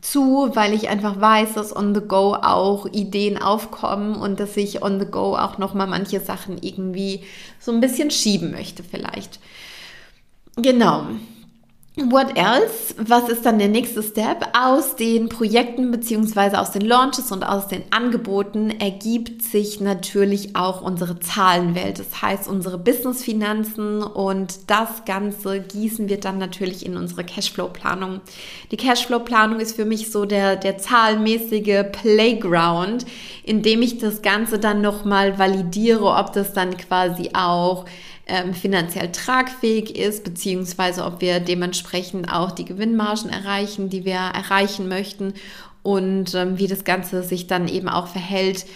zu, 0.00 0.48
weil 0.54 0.74
ich 0.74 0.88
einfach 0.88 1.20
weiß, 1.20 1.54
dass 1.54 1.74
on 1.74 1.92
the 1.92 2.02
go 2.02 2.36
auch 2.36 2.86
Ideen 2.86 3.36
aufkommen 3.36 4.14
und 4.14 4.38
dass 4.38 4.56
ich 4.56 4.80
on 4.80 5.00
the 5.00 5.06
go 5.06 5.36
auch 5.36 5.58
noch 5.58 5.74
mal 5.74 5.88
manche 5.88 6.20
Sachen 6.20 6.58
irgendwie 6.62 7.24
so 7.58 7.72
ein 7.72 7.80
bisschen 7.80 8.12
schieben 8.12 8.52
möchte 8.52 8.84
vielleicht. 8.84 9.40
Genau. 10.54 11.06
What 11.94 12.38
else? 12.38 12.94
Was 12.96 13.28
ist 13.28 13.44
dann 13.44 13.58
der 13.58 13.68
nächste 13.68 14.02
Step? 14.02 14.48
Aus 14.58 14.96
den 14.96 15.28
Projekten 15.28 15.90
beziehungsweise 15.90 16.58
aus 16.58 16.70
den 16.70 16.80
Launches 16.80 17.30
und 17.30 17.42
aus 17.42 17.68
den 17.68 17.82
Angeboten 17.90 18.70
ergibt 18.70 19.42
sich 19.42 19.78
natürlich 19.78 20.56
auch 20.56 20.80
unsere 20.80 21.20
Zahlenwelt. 21.20 21.98
Das 21.98 22.22
heißt, 22.22 22.48
unsere 22.48 22.78
Businessfinanzen 22.78 24.02
und 24.02 24.70
das 24.70 25.04
Ganze 25.04 25.60
gießen 25.60 26.08
wir 26.08 26.18
dann 26.18 26.38
natürlich 26.38 26.86
in 26.86 26.96
unsere 26.96 27.24
Cashflow-Planung. 27.24 28.22
Die 28.70 28.78
Cashflow-Planung 28.78 29.60
ist 29.60 29.76
für 29.76 29.84
mich 29.84 30.10
so 30.10 30.24
der, 30.24 30.56
der 30.56 30.78
zahlenmäßige 30.78 31.84
Playground, 31.92 33.04
in 33.44 33.60
dem 33.60 33.82
ich 33.82 33.98
das 33.98 34.22
Ganze 34.22 34.58
dann 34.58 34.80
nochmal 34.80 35.38
validiere, 35.38 36.06
ob 36.06 36.32
das 36.32 36.54
dann 36.54 36.74
quasi 36.78 37.32
auch 37.34 37.84
ähm, 38.26 38.54
finanziell 38.54 39.10
tragfähig 39.12 39.96
ist, 39.96 40.24
beziehungsweise 40.24 41.04
ob 41.04 41.20
wir 41.20 41.40
dementsprechend 41.40 42.32
auch 42.32 42.52
die 42.52 42.64
Gewinnmargen 42.64 43.30
erreichen, 43.30 43.90
die 43.90 44.04
wir 44.04 44.14
erreichen 44.14 44.88
möchten 44.88 45.34
und 45.82 46.34
ähm, 46.34 46.58
wie 46.58 46.68
das 46.68 46.84
Ganze 46.84 47.22
sich 47.22 47.46
dann 47.46 47.68
eben 47.68 47.88
auch 47.88 48.06
verhält 48.06 48.66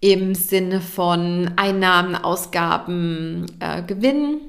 im 0.00 0.34
Sinne 0.34 0.80
von 0.80 1.52
Einnahmen, 1.56 2.16
Ausgaben, 2.16 3.46
äh, 3.60 3.82
Gewinn 3.82 4.40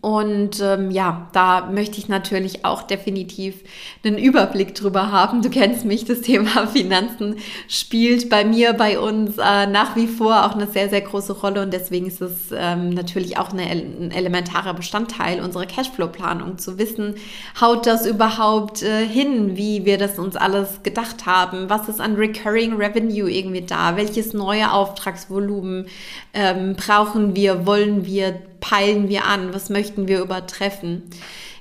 und 0.00 0.60
ähm, 0.60 0.90
ja, 0.90 1.28
da 1.32 1.66
möchte 1.72 1.98
ich 1.98 2.08
natürlich 2.08 2.64
auch 2.64 2.82
definitiv 2.82 3.56
einen 4.04 4.18
Überblick 4.18 4.74
drüber 4.74 5.10
haben. 5.10 5.42
Du 5.42 5.50
kennst 5.50 5.84
mich, 5.84 6.04
das 6.04 6.20
Thema 6.20 6.66
Finanzen 6.72 7.36
spielt 7.68 8.30
bei 8.30 8.44
mir, 8.44 8.72
bei 8.74 8.98
uns 8.98 9.38
äh, 9.38 9.66
nach 9.66 9.96
wie 9.96 10.06
vor 10.06 10.46
auch 10.46 10.54
eine 10.54 10.66
sehr, 10.66 10.88
sehr 10.88 11.00
große 11.00 11.32
Rolle. 11.32 11.62
Und 11.62 11.72
deswegen 11.72 12.06
ist 12.06 12.20
es 12.20 12.52
ähm, 12.54 12.90
natürlich 12.90 13.38
auch 13.38 13.50
eine, 13.50 13.62
ein 13.62 14.10
elementarer 14.10 14.74
Bestandteil 14.74 15.40
unserer 15.40 15.66
Cashflow-Planung, 15.66 16.58
zu 16.58 16.78
wissen, 16.78 17.14
haut 17.60 17.86
das 17.86 18.06
überhaupt 18.06 18.82
äh, 18.82 19.06
hin, 19.06 19.56
wie 19.56 19.84
wir 19.84 19.98
das 19.98 20.18
uns 20.18 20.36
alles 20.36 20.82
gedacht 20.82 21.26
haben, 21.26 21.68
was 21.68 21.88
ist 21.88 22.00
an 22.00 22.14
Recurring 22.14 22.76
Revenue 22.76 23.30
irgendwie 23.30 23.62
da, 23.62 23.96
welches 23.96 24.32
neue 24.32 24.72
Auftragsvolumen 24.72 25.86
ähm, 26.34 26.76
brauchen 26.76 27.34
wir, 27.34 27.66
wollen 27.66 28.04
wir, 28.04 28.40
peilen 28.60 29.08
wir 29.08 29.24
an, 29.24 29.54
was 29.54 29.70
möchten 29.70 30.08
wir 30.08 30.20
übertreffen. 30.20 31.02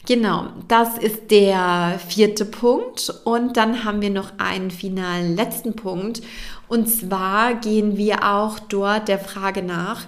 Genau, 0.08 0.48
das 0.70 0.98
ist 0.98 1.32
der 1.32 2.00
vierte 2.08 2.46
Punkt. 2.46 3.14
Und 3.26 3.58
dann 3.58 3.84
haben 3.84 4.02
wir 4.02 4.10
noch 4.10 4.32
einen 4.38 4.72
finalen 4.72 5.36
letzten 5.36 5.76
Punkt. 5.76 6.22
Und 6.70 6.88
zwar 6.88 7.56
gehen 7.56 7.98
wir 7.98 8.24
auch 8.24 8.60
dort 8.60 9.10
der 9.10 9.20
Frage 9.20 9.64
nach, 9.64 10.06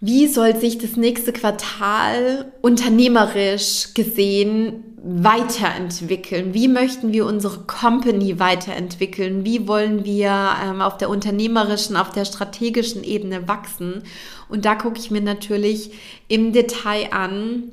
wie 0.00 0.26
soll 0.26 0.56
sich 0.56 0.78
das 0.78 0.96
nächste 0.96 1.32
Quartal 1.32 2.52
unternehmerisch 2.60 3.94
gesehen 3.94 4.84
weiterentwickeln? 5.02 6.54
Wie 6.54 6.68
möchten 6.68 7.12
wir 7.12 7.26
unsere 7.26 7.60
Company 7.60 8.38
weiterentwickeln? 8.38 9.44
Wie 9.44 9.68
wollen 9.68 10.04
wir 10.04 10.56
ähm, 10.64 10.80
auf 10.80 10.96
der 10.96 11.10
unternehmerischen, 11.10 11.96
auf 11.96 12.10
der 12.10 12.24
strategischen 12.24 13.04
Ebene 13.04 13.46
wachsen? 13.46 14.02
Und 14.48 14.64
da 14.64 14.74
gucke 14.74 14.98
ich 14.98 15.10
mir 15.10 15.20
natürlich 15.20 15.90
im 16.28 16.52
Detail 16.52 17.12
an, 17.12 17.64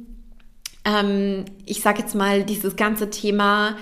ähm, 0.83 1.45
ich 1.65 1.81
sage 1.81 2.01
jetzt 2.01 2.15
mal, 2.15 2.43
dieses 2.43 2.75
ganze 2.75 3.09
Thema 3.09 3.77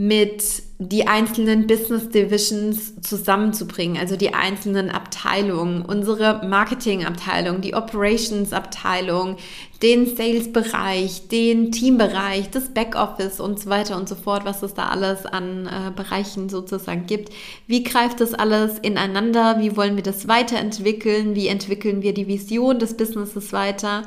mit 0.00 0.62
die 0.78 1.06
einzelnen 1.06 1.66
Business 1.66 2.08
Divisions 2.08 2.98
zusammenzubringen, 3.02 3.98
also 3.98 4.16
die 4.16 4.32
einzelnen 4.32 4.88
Abteilungen, 4.88 5.82
unsere 5.82 6.40
Marketingabteilung, 6.48 7.60
die 7.60 7.74
Operations-Abteilung, 7.74 9.36
den 9.82 10.06
Sales-Bereich, 10.06 11.28
den 11.28 11.70
Teambereich, 11.70 12.48
das 12.48 12.70
Backoffice 12.70 13.40
und 13.40 13.60
so 13.60 13.68
weiter 13.68 13.98
und 13.98 14.08
so 14.08 14.14
fort, 14.14 14.46
was 14.46 14.62
es 14.62 14.72
da 14.72 14.88
alles 14.88 15.26
an 15.26 15.66
äh, 15.66 15.90
Bereichen 15.94 16.48
sozusagen 16.48 17.04
gibt. 17.04 17.28
Wie 17.66 17.82
greift 17.82 18.22
das 18.22 18.32
alles 18.32 18.78
ineinander? 18.78 19.60
Wie 19.60 19.76
wollen 19.76 19.96
wir 19.96 20.02
das 20.02 20.28
weiterentwickeln? 20.28 21.34
Wie 21.34 21.48
entwickeln 21.48 22.00
wir 22.00 22.14
die 22.14 22.26
Vision 22.26 22.78
des 22.78 22.96
Businesses 22.96 23.52
weiter? 23.52 24.04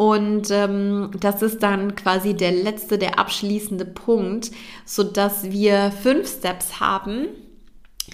Und 0.00 0.50
ähm, 0.50 1.10
das 1.20 1.42
ist 1.42 1.62
dann 1.62 1.94
quasi 1.94 2.32
der 2.32 2.52
letzte, 2.52 2.96
der 2.96 3.18
abschließende 3.18 3.84
Punkt, 3.84 4.50
so 4.86 5.02
dass 5.02 5.50
wir 5.50 5.92
fünf 5.92 6.26
Steps 6.26 6.80
haben. 6.80 7.26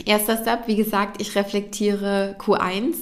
Erster 0.05 0.37
Step, 0.37 0.67
wie 0.67 0.75
gesagt, 0.75 1.23
ich 1.23 1.37
reflektiere 1.37 2.35
Q1. 2.41 2.97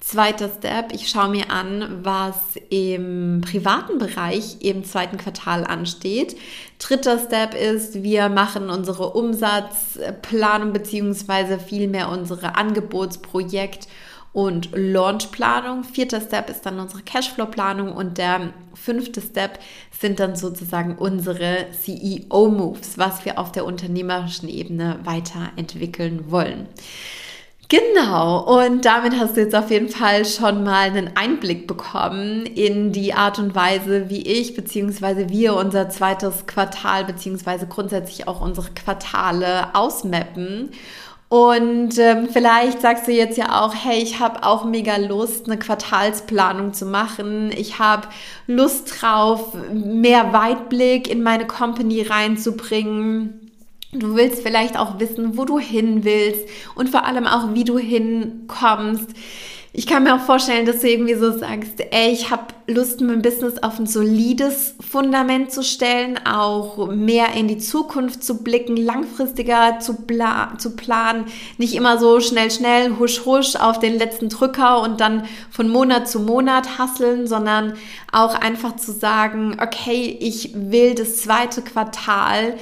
Zweiter 0.00 0.50
Step, 0.50 0.92
ich 0.92 1.08
schaue 1.08 1.30
mir 1.30 1.50
an, 1.50 2.00
was 2.02 2.36
im 2.68 3.40
privaten 3.40 3.96
Bereich 3.96 4.58
im 4.60 4.84
zweiten 4.84 5.16
Quartal 5.16 5.64
ansteht. 5.64 6.36
Dritter 6.78 7.18
Step 7.18 7.54
ist, 7.54 8.02
wir 8.02 8.28
machen 8.28 8.68
unsere 8.68 9.14
Umsatzplanung 9.14 10.74
beziehungsweise 10.74 11.58
vielmehr 11.58 12.10
unsere 12.10 12.54
Angebotsprojekt- 12.54 13.88
und 14.36 14.68
Launchplanung. 14.74 15.82
Vierter 15.82 16.20
Step 16.20 16.50
ist 16.50 16.66
dann 16.66 16.78
unsere 16.78 17.00
Cashflow-Planung 17.00 17.90
und 17.90 18.18
der 18.18 18.52
fünfte 18.74 19.22
Step 19.22 19.58
sind 19.98 20.20
dann 20.20 20.36
sozusagen 20.36 20.96
unsere 20.96 21.68
CEO-Moves, 21.72 22.98
was 22.98 23.24
wir 23.24 23.38
auf 23.38 23.50
der 23.50 23.64
unternehmerischen 23.64 24.50
Ebene 24.50 24.98
weiterentwickeln 25.04 26.30
wollen. 26.30 26.68
Genau, 27.70 28.60
und 28.60 28.84
damit 28.84 29.18
hast 29.18 29.38
du 29.38 29.40
jetzt 29.40 29.54
auf 29.54 29.70
jeden 29.70 29.88
Fall 29.88 30.26
schon 30.26 30.62
mal 30.64 30.90
einen 30.90 31.16
Einblick 31.16 31.66
bekommen 31.66 32.44
in 32.44 32.92
die 32.92 33.14
Art 33.14 33.38
und 33.38 33.54
Weise, 33.54 34.10
wie 34.10 34.20
ich 34.20 34.54
bzw. 34.54 35.30
wir 35.30 35.56
unser 35.56 35.88
zweites 35.88 36.46
Quartal 36.46 37.06
bzw. 37.06 37.64
grundsätzlich 37.70 38.28
auch 38.28 38.42
unsere 38.42 38.68
Quartale 38.72 39.74
ausmappen. 39.74 40.72
Und 41.28 41.98
ähm, 41.98 42.28
vielleicht 42.32 42.80
sagst 42.80 43.08
du 43.08 43.12
jetzt 43.12 43.36
ja 43.36 43.60
auch, 43.60 43.74
hey, 43.74 44.00
ich 44.00 44.20
habe 44.20 44.44
auch 44.44 44.64
mega 44.64 44.96
Lust, 44.96 45.46
eine 45.46 45.58
Quartalsplanung 45.58 46.72
zu 46.72 46.86
machen. 46.86 47.50
Ich 47.56 47.80
habe 47.80 48.06
Lust 48.46 49.02
drauf, 49.02 49.52
mehr 49.72 50.32
Weitblick 50.32 51.10
in 51.10 51.24
meine 51.24 51.46
Company 51.46 52.02
reinzubringen. 52.02 53.50
Du 53.92 54.14
willst 54.14 54.42
vielleicht 54.42 54.78
auch 54.78 55.00
wissen, 55.00 55.36
wo 55.36 55.44
du 55.44 55.58
hin 55.58 56.04
willst 56.04 56.46
und 56.74 56.90
vor 56.90 57.04
allem 57.06 57.26
auch, 57.26 57.54
wie 57.54 57.64
du 57.64 57.78
hinkommst 57.78 59.10
ich 59.78 59.86
kann 59.86 60.04
mir 60.04 60.14
auch 60.14 60.24
vorstellen, 60.24 60.64
dass 60.64 60.80
du 60.80 60.88
irgendwie 60.88 61.16
so 61.16 61.36
sagst, 61.36 61.82
ey, 61.90 62.10
ich 62.10 62.30
habe 62.30 62.46
Lust, 62.66 63.02
mein 63.02 63.20
Business 63.20 63.62
auf 63.62 63.78
ein 63.78 63.86
solides 63.86 64.74
Fundament 64.80 65.52
zu 65.52 65.62
stellen, 65.62 66.18
auch 66.26 66.88
mehr 66.88 67.34
in 67.34 67.46
die 67.46 67.58
Zukunft 67.58 68.24
zu 68.24 68.42
blicken, 68.42 68.78
langfristiger 68.78 69.78
zu, 69.78 69.96
pla 70.06 70.54
zu 70.56 70.76
planen, 70.76 71.26
nicht 71.58 71.74
immer 71.74 71.98
so 71.98 72.20
schnell, 72.20 72.50
schnell, 72.50 72.96
husch, 72.98 73.26
husch 73.26 73.54
auf 73.56 73.78
den 73.78 73.98
letzten 73.98 74.30
Drücker 74.30 74.80
und 74.80 75.02
dann 75.02 75.24
von 75.50 75.68
Monat 75.68 76.08
zu 76.08 76.20
Monat 76.20 76.78
hasseln, 76.78 77.26
sondern 77.26 77.74
auch 78.10 78.34
einfach 78.34 78.76
zu 78.76 78.92
sagen, 78.92 79.58
okay, 79.60 80.16
ich 80.18 80.52
will 80.54 80.94
das 80.94 81.18
zweite 81.18 81.60
Quartal 81.60 82.54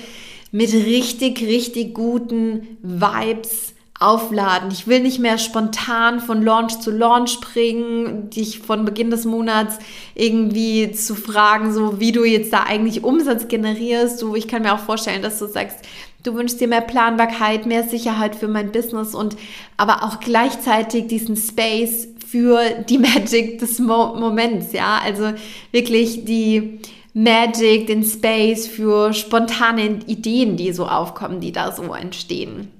mit 0.50 0.72
richtig, 0.72 1.42
richtig 1.42 1.94
guten 1.94 2.76
Vibes 2.82 3.73
aufladen. 4.00 4.70
Ich 4.72 4.86
will 4.86 5.00
nicht 5.00 5.20
mehr 5.20 5.38
spontan 5.38 6.20
von 6.20 6.42
Launch 6.42 6.80
zu 6.80 6.90
Launch 6.90 7.30
springen, 7.30 8.28
dich 8.30 8.58
von 8.58 8.84
Beginn 8.84 9.10
des 9.10 9.24
Monats 9.24 9.78
irgendwie 10.14 10.90
zu 10.90 11.14
fragen, 11.14 11.72
so 11.72 12.00
wie 12.00 12.12
du 12.12 12.24
jetzt 12.24 12.52
da 12.52 12.64
eigentlich 12.64 13.04
Umsatz 13.04 13.46
generierst. 13.46 14.20
Du, 14.20 14.34
ich 14.34 14.48
kann 14.48 14.62
mir 14.62 14.74
auch 14.74 14.80
vorstellen, 14.80 15.22
dass 15.22 15.38
du 15.38 15.46
sagst, 15.46 15.78
du 16.24 16.34
wünschst 16.34 16.60
dir 16.60 16.68
mehr 16.68 16.80
Planbarkeit, 16.80 17.66
mehr 17.66 17.84
Sicherheit 17.84 18.34
für 18.34 18.48
mein 18.48 18.72
Business 18.72 19.14
und 19.14 19.36
aber 19.76 20.02
auch 20.02 20.18
gleichzeitig 20.18 21.06
diesen 21.06 21.36
Space 21.36 22.08
für 22.26 22.60
die 22.88 22.98
Magic 23.14 23.60
des 23.60 23.78
Mo 23.78 24.16
Moments, 24.16 24.72
ja, 24.72 25.00
also 25.04 25.32
wirklich 25.70 26.24
die 26.24 26.80
Magic, 27.12 27.86
den 27.86 28.02
Space 28.02 28.66
für 28.66 29.12
spontane 29.12 30.00
Ideen, 30.08 30.56
die 30.56 30.72
so 30.72 30.86
aufkommen, 30.88 31.38
die 31.38 31.52
da 31.52 31.70
so 31.70 31.94
entstehen. 31.94 32.73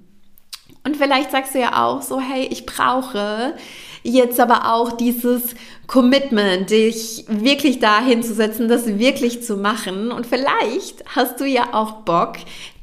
Und 0.85 0.97
vielleicht 0.97 1.31
sagst 1.31 1.55
du 1.55 1.61
ja 1.61 1.85
auch 1.85 2.03
so, 2.03 2.21
hey, 2.21 2.47
ich 2.51 2.67
brauche 2.67 3.55
jetzt 4.03 4.39
aber 4.39 4.73
auch 4.75 4.93
dieses 4.93 5.55
Commitment, 5.87 6.71
dich 6.71 7.25
wirklich 7.27 7.81
dahin 7.81 8.23
zu 8.23 8.35
setzen, 8.35 8.69
das 8.69 8.87
wirklich 8.99 9.43
zu 9.43 9.57
machen. 9.57 10.13
Und 10.13 10.27
vielleicht 10.27 11.05
hast 11.17 11.41
du 11.41 11.47
ja 11.47 11.73
auch 11.73 12.03
Bock, 12.03 12.37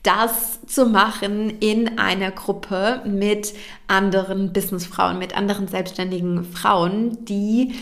das 0.04 0.60
zu 0.66 0.88
machen 0.88 1.60
in 1.60 2.00
einer 2.00 2.32
Gruppe 2.32 3.02
mit 3.06 3.54
anderen 3.88 4.52
Businessfrauen, 4.52 5.20
mit 5.20 5.38
anderen 5.38 5.68
selbstständigen 5.68 6.44
Frauen, 6.44 7.24
die 7.26 7.76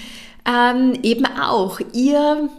ähm, 0.45 0.99
eben 1.01 1.25
auch 1.25 1.79
ihr 1.93 2.49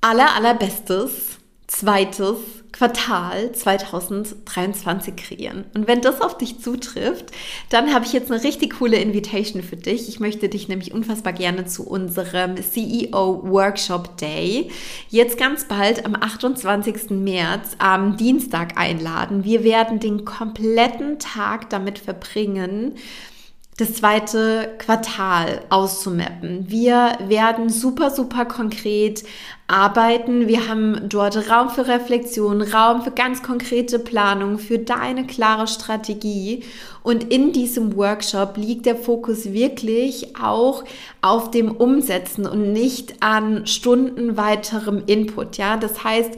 aller, 0.00 0.36
allerbestes 0.36 1.27
zweites 1.68 2.38
Quartal 2.72 3.52
2023 3.52 5.16
kreieren. 5.16 5.64
Und 5.74 5.86
wenn 5.86 6.00
das 6.00 6.20
auf 6.20 6.36
dich 6.36 6.60
zutrifft, 6.60 7.26
dann 7.68 7.94
habe 7.94 8.04
ich 8.04 8.12
jetzt 8.12 8.30
eine 8.30 8.42
richtig 8.42 8.78
coole 8.78 8.96
Invitation 8.96 9.62
für 9.62 9.76
dich. 9.76 10.08
Ich 10.08 10.18
möchte 10.18 10.48
dich 10.48 10.68
nämlich 10.68 10.92
unfassbar 10.92 11.32
gerne 11.32 11.66
zu 11.66 11.86
unserem 11.86 12.56
CEO 12.56 13.42
Workshop 13.44 14.16
Day 14.16 14.70
jetzt 15.10 15.38
ganz 15.38 15.66
bald 15.66 16.04
am 16.04 16.14
28. 16.14 17.10
März 17.10 17.76
am 17.78 18.16
Dienstag 18.16 18.78
einladen. 18.78 19.44
Wir 19.44 19.62
werden 19.62 20.00
den 20.00 20.24
kompletten 20.24 21.18
Tag 21.18 21.68
damit 21.70 21.98
verbringen, 21.98 22.96
das 23.78 23.94
zweite 23.94 24.74
Quartal 24.78 25.60
auszumappen. 25.70 26.66
Wir 26.68 27.16
werden 27.28 27.70
super, 27.70 28.10
super 28.10 28.44
konkret 28.44 29.22
arbeiten. 29.68 30.48
Wir 30.48 30.68
haben 30.68 31.08
dort 31.08 31.48
Raum 31.48 31.70
für 31.70 31.86
Reflexion, 31.86 32.60
Raum 32.60 33.02
für 33.02 33.12
ganz 33.12 33.40
konkrete 33.40 34.00
Planung, 34.00 34.58
für 34.58 34.80
deine 34.80 35.28
klare 35.28 35.68
Strategie. 35.68 36.64
Und 37.04 37.32
in 37.32 37.52
diesem 37.52 37.94
Workshop 37.96 38.56
liegt 38.56 38.84
der 38.84 38.96
Fokus 38.96 39.52
wirklich 39.52 40.36
auch 40.42 40.82
auf 41.22 41.52
dem 41.52 41.70
Umsetzen 41.70 42.46
und 42.46 42.72
nicht 42.72 43.22
an 43.22 43.64
Stunden 43.68 44.36
weiterem 44.36 45.04
Input. 45.06 45.56
Ja, 45.56 45.76
das 45.76 46.02
heißt, 46.02 46.32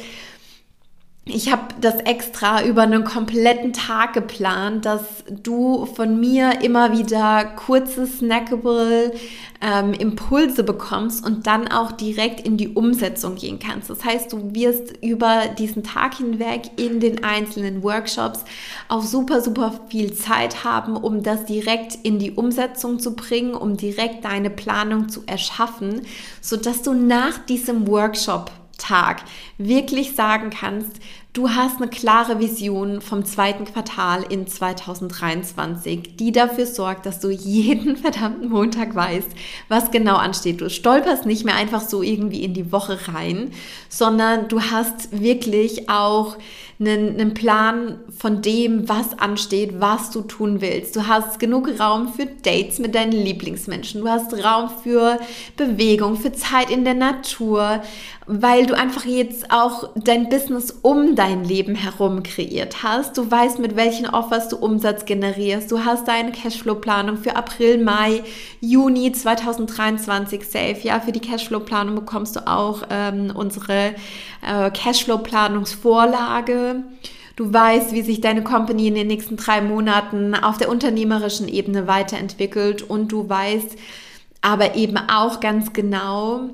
ich 1.26 1.52
habe 1.52 1.62
das 1.80 1.96
extra 2.00 2.64
über 2.64 2.82
einen 2.82 3.04
kompletten 3.04 3.72
Tag 3.72 4.14
geplant, 4.14 4.84
dass 4.86 5.02
du 5.28 5.86
von 5.86 6.18
mir 6.18 6.62
immer 6.62 6.96
wieder 6.96 7.44
kurze, 7.44 8.06
snackable 8.06 9.12
ähm, 9.60 9.92
Impulse 9.92 10.64
bekommst 10.64 11.24
und 11.24 11.46
dann 11.46 11.68
auch 11.68 11.92
direkt 11.92 12.40
in 12.40 12.56
die 12.56 12.68
Umsetzung 12.68 13.36
gehen 13.36 13.58
kannst. 13.58 13.90
Das 13.90 14.04
heißt, 14.04 14.32
du 14.32 14.54
wirst 14.54 14.96
über 15.02 15.42
diesen 15.58 15.84
Tag 15.84 16.14
hinweg 16.14 16.70
in 16.76 17.00
den 17.00 17.22
einzelnen 17.22 17.82
Workshops 17.82 18.44
auch 18.88 19.02
super, 19.02 19.40
super 19.42 19.78
viel 19.88 20.14
Zeit 20.14 20.64
haben, 20.64 20.96
um 20.96 21.22
das 21.22 21.44
direkt 21.44 21.96
in 22.02 22.18
die 22.18 22.32
Umsetzung 22.32 22.98
zu 22.98 23.14
bringen, 23.14 23.54
um 23.54 23.76
direkt 23.76 24.24
deine 24.24 24.50
Planung 24.50 25.10
zu 25.10 25.22
erschaffen, 25.26 26.02
sodass 26.40 26.82
du 26.82 26.94
nach 26.94 27.38
diesem 27.46 27.86
Workshop 27.86 28.50
Tag 28.80 29.22
wirklich 29.58 30.16
sagen 30.16 30.50
kannst, 30.50 31.00
du 31.32 31.50
hast 31.50 31.76
eine 31.76 31.88
klare 31.88 32.40
Vision 32.40 33.00
vom 33.00 33.24
zweiten 33.24 33.64
Quartal 33.64 34.24
in 34.28 34.46
2023, 34.46 36.16
die 36.16 36.32
dafür 36.32 36.66
sorgt, 36.66 37.06
dass 37.06 37.20
du 37.20 37.30
jeden 37.30 37.96
verdammten 37.98 38.48
Montag 38.48 38.94
weißt, 38.94 39.28
was 39.68 39.90
genau 39.90 40.16
ansteht. 40.16 40.60
Du 40.60 40.68
stolperst 40.68 41.26
nicht 41.26 41.44
mehr 41.44 41.54
einfach 41.54 41.82
so 41.82 42.02
irgendwie 42.02 42.42
in 42.42 42.54
die 42.54 42.72
Woche 42.72 42.98
rein, 43.08 43.52
sondern 43.88 44.48
du 44.48 44.60
hast 44.60 45.20
wirklich 45.20 45.88
auch 45.88 46.36
einen, 46.80 47.20
einen 47.20 47.34
Plan 47.34 47.98
von 48.16 48.40
dem, 48.40 48.88
was 48.88 49.18
ansteht, 49.18 49.80
was 49.80 50.10
du 50.10 50.22
tun 50.22 50.62
willst. 50.62 50.96
Du 50.96 51.06
hast 51.06 51.38
genug 51.38 51.68
Raum 51.78 52.12
für 52.12 52.24
Dates 52.24 52.78
mit 52.78 52.94
deinen 52.94 53.12
Lieblingsmenschen. 53.12 54.00
Du 54.00 54.08
hast 54.08 54.32
Raum 54.42 54.70
für 54.82 55.18
Bewegung, 55.56 56.16
für 56.16 56.32
Zeit 56.32 56.70
in 56.70 56.84
der 56.84 56.94
Natur, 56.94 57.82
weil 58.26 58.64
du 58.64 58.74
einfach 58.74 59.04
jetzt 59.04 59.50
auch 59.50 59.90
dein 59.94 60.28
Business 60.30 60.70
um 60.82 61.16
dein 61.16 61.44
Leben 61.44 61.74
herum 61.74 62.22
kreiert 62.22 62.82
hast. 62.82 63.18
Du 63.18 63.30
weißt, 63.30 63.58
mit 63.58 63.76
welchen 63.76 64.08
Offers 64.08 64.48
du 64.48 64.56
Umsatz 64.56 65.04
generierst. 65.04 65.70
Du 65.70 65.84
hast 65.84 66.08
deine 66.08 66.32
Cashflow-Planung 66.32 67.18
für 67.18 67.36
April, 67.36 67.82
Mai, 67.82 68.22
Juni 68.60 69.12
2023 69.12 70.44
safe. 70.44 70.78
Ja, 70.82 71.00
für 71.00 71.12
die 71.12 71.20
Cashflow-Planung 71.20 71.94
bekommst 71.94 72.36
du 72.36 72.46
auch 72.46 72.84
ähm, 72.88 73.32
unsere 73.34 73.94
äh, 74.46 74.70
Cashflow-Planungsvorlage. 74.70 76.84
Du 77.36 77.52
weißt, 77.52 77.92
wie 77.92 78.02
sich 78.02 78.20
deine 78.20 78.42
Company 78.42 78.88
in 78.88 78.94
den 78.94 79.06
nächsten 79.06 79.36
drei 79.36 79.62
Monaten 79.62 80.34
auf 80.34 80.58
der 80.58 80.68
unternehmerischen 80.68 81.48
Ebene 81.48 81.86
weiterentwickelt. 81.86 82.82
Und 82.82 83.12
du 83.12 83.28
weißt 83.28 83.76
aber 84.42 84.74
eben 84.74 84.96
auch 84.96 85.40
ganz 85.40 85.72
genau, 85.72 86.50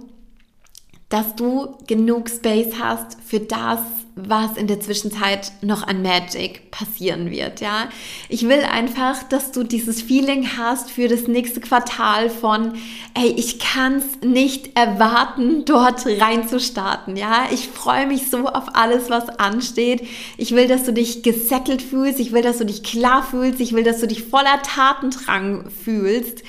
dass 1.08 1.36
du 1.36 1.76
genug 1.86 2.28
Space 2.28 2.74
hast 2.80 3.16
für 3.24 3.40
das, 3.40 3.78
was 4.18 4.56
in 4.56 4.66
der 4.66 4.80
Zwischenzeit 4.80 5.52
noch 5.60 5.86
an 5.86 6.00
Magic 6.00 6.70
passieren 6.70 7.30
wird, 7.30 7.60
ja. 7.60 7.90
Ich 8.30 8.48
will 8.48 8.60
einfach, 8.60 9.22
dass 9.24 9.52
du 9.52 9.62
dieses 9.62 10.00
Feeling 10.00 10.56
hast 10.56 10.90
für 10.90 11.06
das 11.06 11.28
nächste 11.28 11.60
Quartal 11.60 12.30
von, 12.30 12.72
ey, 13.12 13.34
ich 13.36 13.58
kann's 13.58 14.06
nicht 14.24 14.74
erwarten, 14.74 15.66
dort 15.66 16.06
reinzustarten, 16.06 17.16
ja. 17.16 17.48
Ich 17.52 17.68
freue 17.68 18.06
mich 18.06 18.30
so 18.30 18.46
auf 18.46 18.74
alles, 18.74 19.10
was 19.10 19.28
ansteht. 19.28 20.02
Ich 20.38 20.52
will, 20.52 20.66
dass 20.66 20.84
du 20.84 20.94
dich 20.94 21.22
gesettelt 21.22 21.82
fühlst. 21.82 22.18
Ich 22.18 22.32
will, 22.32 22.42
dass 22.42 22.56
du 22.56 22.64
dich 22.64 22.82
klar 22.82 23.22
fühlst. 23.22 23.60
Ich 23.60 23.74
will, 23.74 23.84
dass 23.84 24.00
du 24.00 24.06
dich 24.06 24.22
voller 24.22 24.62
Tatendrang 24.62 25.66
fühlst. 25.84 26.42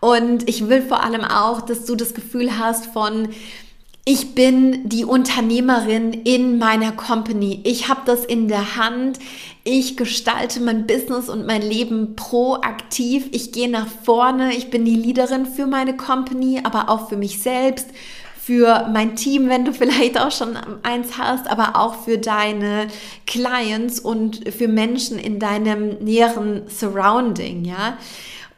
Und 0.00 0.48
ich 0.48 0.68
will 0.68 0.82
vor 0.82 1.04
allem 1.04 1.24
auch, 1.24 1.60
dass 1.60 1.84
du 1.84 1.94
das 1.94 2.14
Gefühl 2.14 2.58
hast 2.58 2.86
von, 2.86 3.28
ich 4.04 4.34
bin 4.34 4.88
die 4.88 5.04
Unternehmerin 5.04 6.12
in 6.12 6.58
meiner 6.58 6.90
Company. 6.90 7.60
Ich 7.62 7.88
habe 7.88 8.00
das 8.04 8.24
in 8.24 8.48
der 8.48 8.76
Hand. 8.76 9.20
Ich 9.62 9.96
gestalte 9.96 10.60
mein 10.60 10.88
Business 10.88 11.28
und 11.28 11.46
mein 11.46 11.62
Leben 11.62 12.16
proaktiv. 12.16 13.28
Ich 13.30 13.52
gehe 13.52 13.70
nach 13.70 13.86
vorne. 13.86 14.56
Ich 14.56 14.70
bin 14.70 14.84
die 14.84 14.96
Leaderin 14.96 15.46
für 15.46 15.68
meine 15.68 15.96
Company, 15.96 16.60
aber 16.64 16.88
auch 16.88 17.08
für 17.08 17.16
mich 17.16 17.40
selbst, 17.40 17.86
für 18.40 18.88
mein 18.92 19.14
Team, 19.14 19.48
wenn 19.48 19.64
du 19.64 19.72
vielleicht 19.72 20.18
auch 20.18 20.32
schon 20.32 20.56
eins 20.82 21.16
hast, 21.16 21.48
aber 21.48 21.76
auch 21.76 21.94
für 21.94 22.18
deine 22.18 22.88
Clients 23.28 24.00
und 24.00 24.52
für 24.52 24.66
Menschen 24.66 25.16
in 25.16 25.38
deinem 25.38 25.98
näheren 26.00 26.62
Surrounding, 26.66 27.64
ja. 27.64 27.98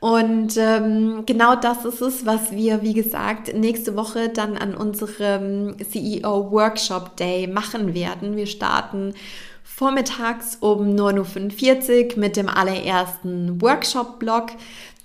Und 0.04 0.58
ähm, 0.58 1.22
genau 1.24 1.56
das 1.56 1.86
ist 1.86 2.02
es, 2.02 2.26
was 2.26 2.52
wir, 2.52 2.82
wie 2.82 2.92
gesagt, 2.92 3.54
nächste 3.54 3.96
Woche 3.96 4.28
dann 4.28 4.58
an 4.58 4.74
unserem 4.74 5.76
CEO 5.78 6.50
Workshop 6.50 7.16
Day 7.16 7.46
machen 7.46 7.94
werden. 7.94 8.36
Wir 8.36 8.46
starten 8.46 9.14
vormittags 9.62 10.58
um 10.60 10.94
9.45 10.94 12.16
Uhr 12.16 12.18
mit 12.18 12.36
dem 12.36 12.50
allerersten 12.50 13.62
Workshop-Blog. 13.62 14.48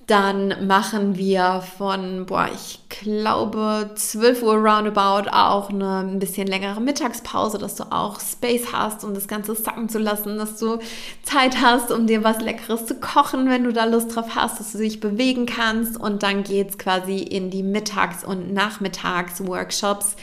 Dann 0.09 0.65
machen 0.65 1.17
wir 1.17 1.61
von, 1.77 2.25
boah, 2.25 2.49
ich 2.51 2.79
glaube 2.89 3.91
12 3.93 4.41
Uhr 4.41 4.55
roundabout 4.55 5.29
auch 5.29 5.69
eine 5.69 5.99
ein 5.99 6.17
bisschen 6.17 6.47
längere 6.47 6.81
Mittagspause, 6.81 7.59
dass 7.59 7.75
du 7.75 7.83
auch 7.91 8.19
Space 8.19 8.73
hast, 8.73 9.03
um 9.03 9.13
das 9.13 9.27
Ganze 9.27 9.53
sacken 9.53 9.87
zu 9.87 9.99
lassen, 9.99 10.39
dass 10.39 10.57
du 10.57 10.79
Zeit 11.21 11.61
hast, 11.61 11.91
um 11.91 12.07
dir 12.07 12.23
was 12.23 12.41
Leckeres 12.41 12.87
zu 12.87 12.95
kochen, 12.95 13.51
wenn 13.51 13.65
du 13.65 13.71
da 13.71 13.85
Lust 13.85 14.15
drauf 14.15 14.35
hast, 14.35 14.59
dass 14.59 14.71
du 14.71 14.79
dich 14.79 14.99
bewegen 14.99 15.45
kannst. 15.45 15.95
Und 15.95 16.23
dann 16.23 16.41
geht 16.41 16.71
es 16.71 16.77
quasi 16.79 17.19
in 17.19 17.51
die 17.51 17.61
Mittags- 17.61 18.23
und 18.23 18.51
Nachmittags-Workshops. 18.51 20.15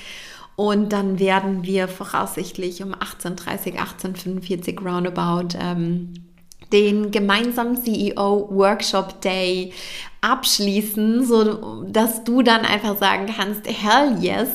Und 0.57 0.93
dann 0.93 1.21
werden 1.21 1.63
wir 1.63 1.87
voraussichtlich 1.87 2.83
um 2.83 2.93
18.30 2.93 3.77
18.45 3.77 4.83
roundabout 4.83 5.57
ähm, 5.61 6.27
den 6.73 7.11
gemeinsamen 7.11 7.83
CEO 7.83 8.49
Workshop 8.51 9.21
Day 9.21 9.73
abschließen, 10.21 11.25
so 11.25 11.85
dass 11.85 12.25
du 12.25 12.43
dann 12.43 12.65
einfach 12.65 12.99
sagen 12.99 13.33
kannst, 13.37 13.67
hell 13.67 14.17
yes, 14.21 14.49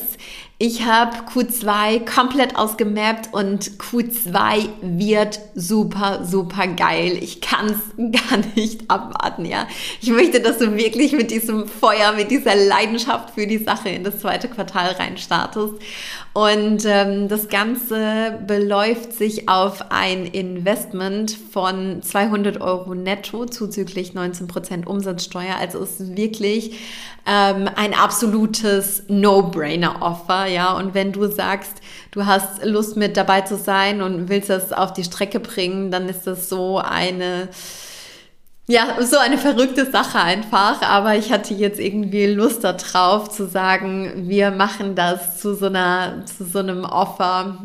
ich 0.64 0.84
habe 0.84 1.16
Q2 1.28 2.04
komplett 2.04 2.54
ausgemappt 2.54 3.34
und 3.34 3.78
Q2 3.80 4.68
wird 4.80 5.40
super, 5.56 6.24
super 6.24 6.68
geil. 6.68 7.18
Ich 7.20 7.40
kann 7.40 7.66
es 7.66 7.80
gar 8.30 8.38
nicht 8.54 8.88
abwarten, 8.88 9.44
ja. 9.44 9.66
Ich 10.00 10.10
möchte, 10.10 10.40
dass 10.40 10.58
du 10.58 10.76
wirklich 10.76 11.14
mit 11.14 11.32
diesem 11.32 11.66
Feuer, 11.66 12.12
mit 12.12 12.30
dieser 12.30 12.54
Leidenschaft 12.54 13.30
für 13.30 13.48
die 13.48 13.58
Sache 13.58 13.88
in 13.88 14.04
das 14.04 14.20
zweite 14.20 14.46
Quartal 14.46 14.92
reinstartest. 14.92 15.74
Und 16.34 16.86
ähm, 16.86 17.28
das 17.28 17.48
Ganze 17.48 18.38
beläuft 18.46 19.12
sich 19.12 19.50
auf 19.50 19.90
ein 19.90 20.24
Investment 20.24 21.30
von 21.30 22.02
200 22.02 22.58
Euro 22.58 22.94
netto 22.94 23.44
zuzüglich 23.44 24.12
19% 24.12 24.86
Umsatzsteuer. 24.86 25.56
Also 25.60 25.80
ist 25.80 26.16
wirklich 26.16 26.78
ähm, 27.26 27.68
ein 27.76 27.92
absolutes 27.92 29.02
No-Brainer-Offer, 29.08 30.46
ja. 30.46 30.72
Und 30.72 30.94
wenn 30.94 31.12
du 31.12 31.26
sagst, 31.26 31.82
du 32.12 32.24
hast 32.24 32.64
Lust 32.64 32.96
mit 32.96 33.18
dabei 33.18 33.42
zu 33.42 33.58
sein 33.58 34.00
und 34.00 34.30
willst 34.30 34.48
das 34.48 34.72
auf 34.72 34.94
die 34.94 35.04
Strecke 35.04 35.38
bringen, 35.38 35.90
dann 35.90 36.08
ist 36.08 36.26
das 36.26 36.48
so 36.48 36.78
eine 36.78 37.50
ja, 38.72 38.96
so 39.02 39.18
eine 39.18 39.36
verrückte 39.36 39.90
Sache 39.90 40.18
einfach, 40.18 40.80
aber 40.80 41.14
ich 41.14 41.30
hatte 41.30 41.52
jetzt 41.52 41.78
irgendwie 41.78 42.24
Lust 42.24 42.64
darauf 42.64 43.28
zu 43.28 43.46
sagen, 43.46 44.28
wir 44.28 44.50
machen 44.50 44.94
das 44.94 45.38
zu 45.38 45.54
so 45.54 45.66
einer, 45.66 46.24
zu 46.24 46.46
so 46.46 46.60
einem 46.60 46.84
Offer, 46.86 47.58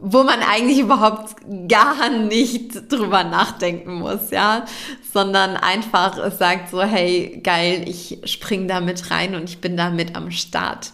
wo 0.00 0.22
man 0.22 0.40
eigentlich 0.40 0.78
überhaupt 0.78 1.36
gar 1.68 2.08
nicht 2.08 2.90
drüber 2.90 3.22
nachdenken 3.24 3.96
muss, 3.96 4.30
ja, 4.30 4.64
sondern 5.12 5.58
einfach 5.58 6.32
sagt 6.32 6.70
so, 6.70 6.80
hey, 6.80 7.40
geil, 7.44 7.84
ich 7.86 8.18
spring 8.24 8.66
da 8.66 8.80
mit 8.80 9.10
rein 9.10 9.34
und 9.34 9.44
ich 9.44 9.60
bin 9.60 9.76
da 9.76 9.90
mit 9.90 10.16
am 10.16 10.30
Start. 10.30 10.92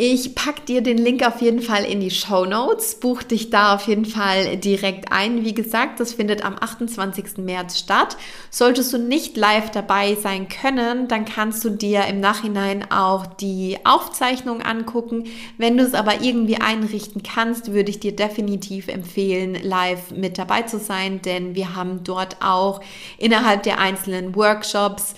Ich 0.00 0.36
pack 0.36 0.64
dir 0.64 0.80
den 0.80 0.96
Link 0.96 1.26
auf 1.26 1.42
jeden 1.42 1.60
Fall 1.60 1.84
in 1.84 1.98
die 1.98 2.12
Show 2.12 2.44
Notes. 2.44 3.00
Buch 3.00 3.24
dich 3.24 3.50
da 3.50 3.74
auf 3.74 3.88
jeden 3.88 4.04
Fall 4.04 4.56
direkt 4.56 5.10
ein. 5.10 5.44
Wie 5.44 5.54
gesagt, 5.54 5.98
das 5.98 6.12
findet 6.12 6.44
am 6.44 6.54
28. 6.54 7.38
März 7.38 7.80
statt. 7.80 8.16
Solltest 8.48 8.92
du 8.92 8.98
nicht 8.98 9.36
live 9.36 9.72
dabei 9.72 10.14
sein 10.14 10.46
können, 10.48 11.08
dann 11.08 11.24
kannst 11.24 11.64
du 11.64 11.70
dir 11.70 12.04
im 12.04 12.20
Nachhinein 12.20 12.88
auch 12.92 13.26
die 13.26 13.78
Aufzeichnung 13.82 14.62
angucken. 14.62 15.24
Wenn 15.56 15.76
du 15.76 15.82
es 15.82 15.94
aber 15.94 16.22
irgendwie 16.22 16.60
einrichten 16.60 17.24
kannst, 17.24 17.72
würde 17.72 17.90
ich 17.90 17.98
dir 17.98 18.14
definitiv 18.14 18.86
empfehlen, 18.86 19.58
live 19.60 20.12
mit 20.12 20.38
dabei 20.38 20.62
zu 20.62 20.78
sein, 20.78 21.22
denn 21.22 21.56
wir 21.56 21.74
haben 21.74 22.04
dort 22.04 22.36
auch 22.40 22.80
innerhalb 23.16 23.64
der 23.64 23.80
einzelnen 23.80 24.36
Workshops 24.36 25.16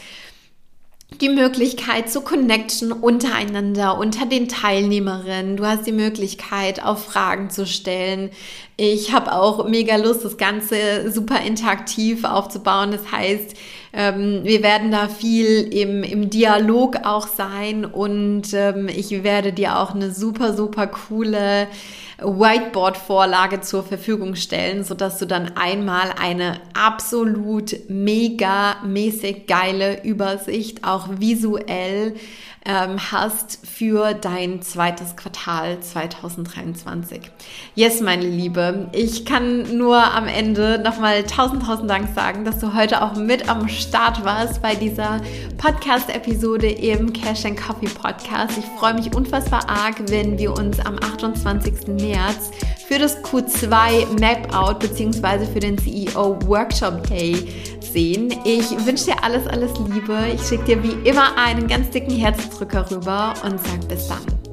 die 1.21 1.29
Möglichkeit 1.29 2.11
zur 2.11 2.25
Connection 2.25 2.93
untereinander, 2.93 3.99
unter 3.99 4.27
den 4.27 4.49
Teilnehmerinnen. 4.49 5.57
Du 5.57 5.67
hast 5.67 5.87
die 5.87 5.93
Möglichkeit, 5.93 6.83
auch 6.83 6.99
Fragen 6.99 7.51
zu 7.51 7.67
stellen. 7.67 8.31
Ich 8.77 9.13
habe 9.13 9.33
auch 9.33 9.69
mega 9.69 9.97
Lust, 9.97 10.25
das 10.25 10.37
Ganze 10.37 11.11
super 11.11 11.41
interaktiv 11.43 12.25
aufzubauen. 12.25 12.93
Das 12.93 13.13
heißt, 13.13 13.57
ähm, 13.93 14.41
wir 14.45 14.63
werden 14.63 14.91
da 14.91 15.09
viel 15.09 15.63
im, 15.73 16.03
im 16.05 16.31
Dialog 16.31 16.99
auch 17.05 17.27
sein 17.27 17.85
und 17.85 18.55
ähm, 18.55 18.89
ich 18.89 19.11
werde 19.25 19.53
dir 19.53 19.79
auch 19.79 19.95
eine 19.95 20.13
super, 20.13 20.55
super 20.55 20.87
coole 20.87 21.67
Whiteboard-Vorlage 22.19 23.63
zur 23.63 23.83
Verfügung 23.83 24.37
stellen, 24.37 24.85
sodass 24.85 25.19
du 25.19 25.27
dann 25.27 25.57
einmal 25.57 26.13
eine 26.21 26.61
absolut 26.75 27.75
mega 27.89 28.77
mäßig 28.85 29.47
geile 29.47 30.05
Übersicht 30.05 30.85
auch 30.85 31.09
visuell 31.19 32.15
ähm, 32.67 32.99
hast 33.11 33.67
für 33.67 34.13
dein 34.13 34.61
zweites 34.61 35.17
Quartal 35.17 35.81
2023. 35.81 37.23
Yes, 37.75 38.01
meine 38.01 38.27
Liebe, 38.27 38.89
ich 38.93 39.25
kann 39.25 39.79
nur 39.79 39.97
am 39.97 40.27
Ende 40.27 40.79
nochmal 40.79 41.23
tausend, 41.25 41.65
tausend 41.65 41.89
Dank 41.89 42.15
sagen, 42.15 42.45
dass 42.45 42.59
du 42.59 42.75
heute 42.75 43.03
auch 43.03 43.17
mit 43.17 43.49
am 43.49 43.69
Start 43.69 44.25
warst 44.25 44.61
bei 44.61 44.75
dieser 44.75 45.21
Podcast-Episode 45.57 46.69
im 46.69 47.13
Cash 47.13 47.47
and 47.47 47.59
Coffee 47.59 47.89
Podcast. 47.89 48.59
Ich 48.59 48.67
freue 48.79 48.95
mich 48.95 49.15
unfassbar 49.15 49.69
arg, 49.69 49.97
wenn 50.11 50.39
wir 50.39 50.53
uns 50.53 50.79
am 50.81 50.97
28. 50.97 51.89
März 51.89 52.51
für 52.87 52.99
das 52.99 53.23
Q2 53.23 54.19
Map 54.21 54.55
Out 54.55 54.81
bzw. 54.81 55.47
für 55.47 55.61
den 55.61 55.79
CEO 55.79 56.37
Workshop 56.47 57.07
Day 57.09 57.37
sehen. 57.93 58.35
Ich 58.45 58.71
wünsche 58.85 59.07
dir 59.07 59.25
alles, 59.25 59.47
alles 59.47 59.71
Liebe. 59.89 60.17
Ich 60.35 60.43
schicke 60.43 60.65
dir 60.65 60.83
wie 60.83 61.09
immer 61.09 61.37
einen 61.37 61.67
ganz 61.67 61.91
dicken 61.91 62.11
Knopfdrücker 62.51 62.91
rüber 62.91 63.35
und 63.45 63.61
sag 63.61 63.89
bis 63.89 64.09
dann. 64.09 64.51